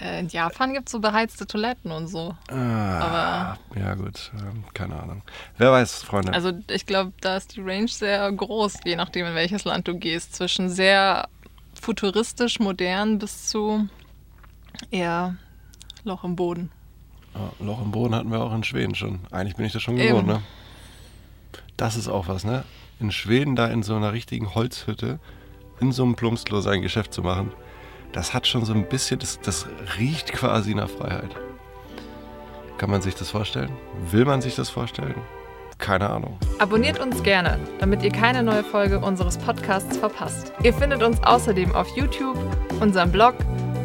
Äh, 0.00 0.20
in 0.20 0.28
Japan 0.28 0.72
gibt 0.74 0.88
es 0.88 0.92
so 0.92 1.00
beheizte 1.00 1.46
Toiletten 1.46 1.90
und 1.90 2.08
so. 2.08 2.34
Ah, 2.50 3.00
Aber- 3.00 3.58
ja 3.80 3.94
gut, 3.94 4.30
ähm, 4.38 4.64
keine 4.74 5.00
Ahnung. 5.00 5.22
Wer 5.58 5.72
weiß, 5.72 6.02
Freunde. 6.02 6.32
Also 6.32 6.52
ich 6.70 6.86
glaube, 6.86 7.12
da 7.20 7.36
ist 7.36 7.56
die 7.56 7.60
Range 7.60 7.88
sehr 7.88 8.30
groß, 8.30 8.80
je 8.84 8.96
nachdem, 8.96 9.26
in 9.26 9.34
welches 9.34 9.64
Land 9.64 9.88
du 9.88 9.98
gehst. 9.98 10.34
Zwischen 10.34 10.68
sehr 10.68 11.28
futuristisch, 11.80 12.58
modern 12.58 13.18
bis 13.18 13.46
zu 13.48 13.88
eher 14.90 15.36
Loch 16.04 16.24
im 16.24 16.36
Boden. 16.36 16.70
Ja, 17.34 17.50
Loch 17.64 17.82
im 17.82 17.90
Boden 17.90 18.14
hatten 18.14 18.30
wir 18.30 18.40
auch 18.42 18.54
in 18.54 18.64
Schweden 18.64 18.94
schon. 18.94 19.20
Eigentlich 19.30 19.56
bin 19.56 19.66
ich 19.66 19.72
das 19.72 19.82
schon 19.82 19.96
gewohnt, 19.96 20.26
ne? 20.26 20.42
Das 21.76 21.96
ist 21.96 22.08
auch 22.08 22.28
was, 22.28 22.44
ne? 22.44 22.64
In 22.98 23.10
Schweden 23.12 23.56
da 23.56 23.66
in 23.66 23.82
so 23.82 23.94
einer 23.94 24.12
richtigen 24.12 24.54
Holzhütte 24.54 25.18
in 25.80 25.92
so 25.92 26.02
einem 26.04 26.16
Plumpsklo 26.16 26.60
sein 26.62 26.80
Geschäft 26.80 27.12
zu 27.12 27.20
machen, 27.20 27.52
das 28.12 28.34
hat 28.34 28.46
schon 28.46 28.64
so 28.64 28.72
ein 28.72 28.88
bisschen, 28.88 29.18
das, 29.18 29.40
das 29.40 29.66
riecht 29.98 30.32
quasi 30.32 30.74
nach 30.74 30.88
Freiheit. 30.88 31.34
Kann 32.78 32.90
man 32.90 33.00
sich 33.02 33.14
das 33.14 33.30
vorstellen? 33.30 33.70
Will 34.10 34.24
man 34.24 34.42
sich 34.42 34.54
das 34.54 34.68
vorstellen? 34.68 35.14
Keine 35.78 36.08
Ahnung. 36.08 36.38
Abonniert 36.58 36.98
uns 37.00 37.22
gerne, 37.22 37.58
damit 37.80 38.02
ihr 38.02 38.10
keine 38.10 38.42
neue 38.42 38.64
Folge 38.64 38.98
unseres 38.98 39.36
Podcasts 39.36 39.96
verpasst. 39.96 40.52
Ihr 40.62 40.72
findet 40.72 41.02
uns 41.02 41.22
außerdem 41.22 41.74
auf 41.74 41.86
YouTube, 41.96 42.38
unserem 42.80 43.12
Blog, 43.12 43.34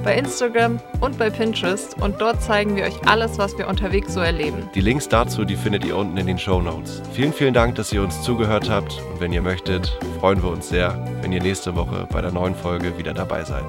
bei 0.04 0.16
Instagram 0.16 0.80
und 1.00 1.18
bei 1.18 1.30
Pinterest 1.30 1.96
und 2.02 2.20
dort 2.20 2.42
zeigen 2.42 2.76
wir 2.76 2.86
euch 2.86 3.08
alles, 3.08 3.38
was 3.38 3.58
wir 3.58 3.68
unterwegs 3.68 4.14
so 4.14 4.20
erleben. 4.20 4.70
Die 4.74 4.82
Links 4.82 5.08
dazu, 5.08 5.46
die 5.46 5.56
findet 5.56 5.86
ihr 5.86 5.96
unten 5.96 6.18
in 6.18 6.28
den 6.28 6.40
Show 6.40 6.62
Notes. 6.62 7.02
Vielen, 7.14 7.34
vielen 7.34 7.54
Dank, 7.54 7.76
dass 7.76 7.94
ihr 7.94 8.02
uns 8.02 8.22
zugehört 8.24 8.70
habt. 8.70 9.00
Und 9.12 9.20
wenn 9.20 9.32
ihr 9.32 9.42
möchtet, 9.42 9.98
freuen 10.20 10.42
wir 10.42 10.50
uns 10.50 10.70
sehr, 10.70 11.06
wenn 11.22 11.32
ihr 11.32 11.42
nächste 11.42 11.76
Woche 11.76 12.08
bei 12.12 12.22
der 12.22 12.32
neuen 12.32 12.56
Folge 12.56 12.98
wieder 12.98 13.14
dabei 13.14 13.44
seid. 13.44 13.66